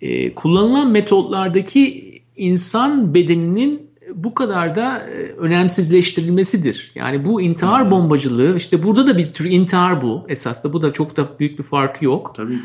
[0.00, 2.06] E, kullanılan metotlardaki
[2.36, 6.92] insan bedeninin bu kadar da e, önemsizleştirilmesidir.
[6.94, 10.92] Yani bu intihar bombacılığı işte burada da bir tür intihar bu esas da bu da
[10.92, 12.32] çok da büyük bir farkı yok.
[12.34, 12.58] Tabii.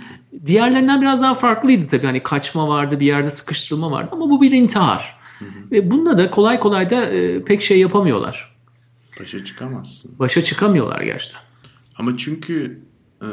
[0.45, 2.05] Diğerlerinden biraz daha farklıydı tabii.
[2.05, 5.15] Hani kaçma vardı, bir yerde sıkıştırılma vardı ama bu bir intihar.
[5.39, 5.71] Hı hı.
[5.71, 8.55] Ve bununla da kolay kolay da e, pek şey yapamıyorlar.
[9.19, 10.11] Başa çıkamazsın.
[10.19, 11.41] Başa çıkamıyorlar gerçekten.
[11.97, 12.81] Ama çünkü
[13.21, 13.27] e,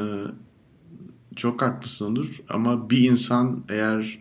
[1.38, 4.18] çok haklısın Onur ama bir insan eğer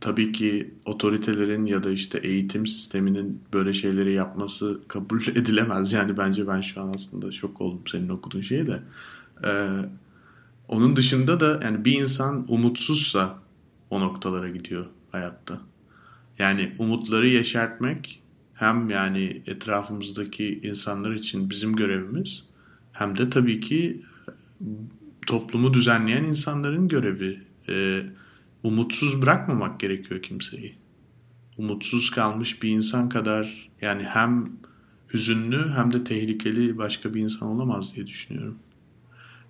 [0.00, 5.92] tabii ki otoritelerin ya da işte eğitim sisteminin böyle şeyleri yapması kabul edilemez.
[5.92, 8.82] Yani bence ben şu an aslında şok oldum senin okuduğun şeye de.
[9.44, 9.68] Ee,
[10.68, 13.38] onun dışında da yani bir insan umutsuzsa
[13.90, 15.60] o noktalara gidiyor hayatta.
[16.38, 18.22] Yani umutları yeşertmek
[18.54, 22.44] hem yani etrafımızdaki insanlar için bizim görevimiz
[22.92, 24.02] hem de tabii ki
[25.28, 27.42] toplumu düzenleyen insanların görevi.
[27.68, 28.02] Ee,
[28.62, 30.74] umutsuz bırakmamak gerekiyor kimseyi.
[31.56, 34.52] Umutsuz kalmış bir insan kadar yani hem
[35.14, 38.58] hüzünlü hem de tehlikeli başka bir insan olamaz diye düşünüyorum.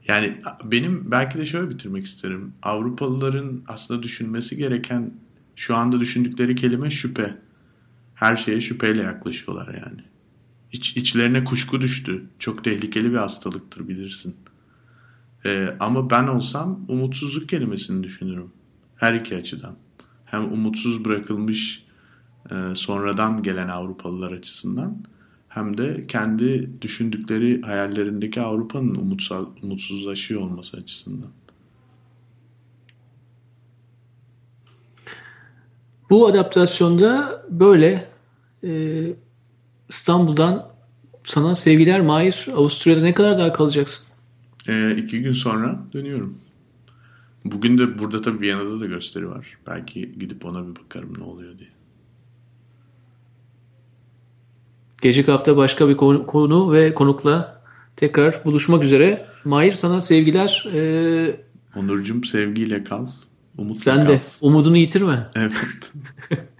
[0.09, 2.53] Yani benim belki de şöyle bitirmek isterim.
[2.63, 5.15] Avrupalıların aslında düşünmesi gereken
[5.57, 7.39] şu anda düşündükleri kelime şüphe.
[8.15, 10.01] Her şeye şüpheyle yaklaşıyorlar yani.
[10.73, 12.25] İç, içlerine kuşku düştü.
[12.39, 14.37] Çok tehlikeli bir hastalıktır bilirsin.
[15.49, 18.53] Ee, ama ben olsam umutsuzluk kelimesini düşünürüm.
[18.97, 19.77] Her iki açıdan.
[20.25, 21.85] Hem umutsuz bırakılmış
[22.51, 25.05] e, sonradan gelen Avrupalılar açısından
[25.49, 31.31] hem de kendi düşündükleri hayallerindeki Avrupa'nın umutsal, umutsuzlaşıyor olması açısından.
[36.11, 38.09] Bu adaptasyonda böyle
[38.65, 39.03] e,
[39.89, 40.69] İstanbul'dan
[41.25, 42.47] sana sevgiler Mahir.
[42.57, 44.08] Avusturya'da ne kadar daha kalacaksın?
[44.69, 46.39] E, iki gün sonra dönüyorum.
[47.45, 49.47] Bugün de burada tabii Viyana'da da gösteri var.
[49.67, 51.69] Belki gidip ona bir bakarım ne oluyor diye.
[55.03, 57.63] Gelecek hafta başka bir konu, konu ve konukla
[57.97, 59.27] tekrar buluşmak üzere.
[59.45, 60.65] Mahir sana sevgiler.
[60.75, 61.41] Ee,
[61.77, 63.07] Onurcuğum sevgiyle kal.
[63.59, 64.09] Umutla sen kal.
[64.09, 65.31] de umudunu yitirme.
[65.35, 65.93] Evet.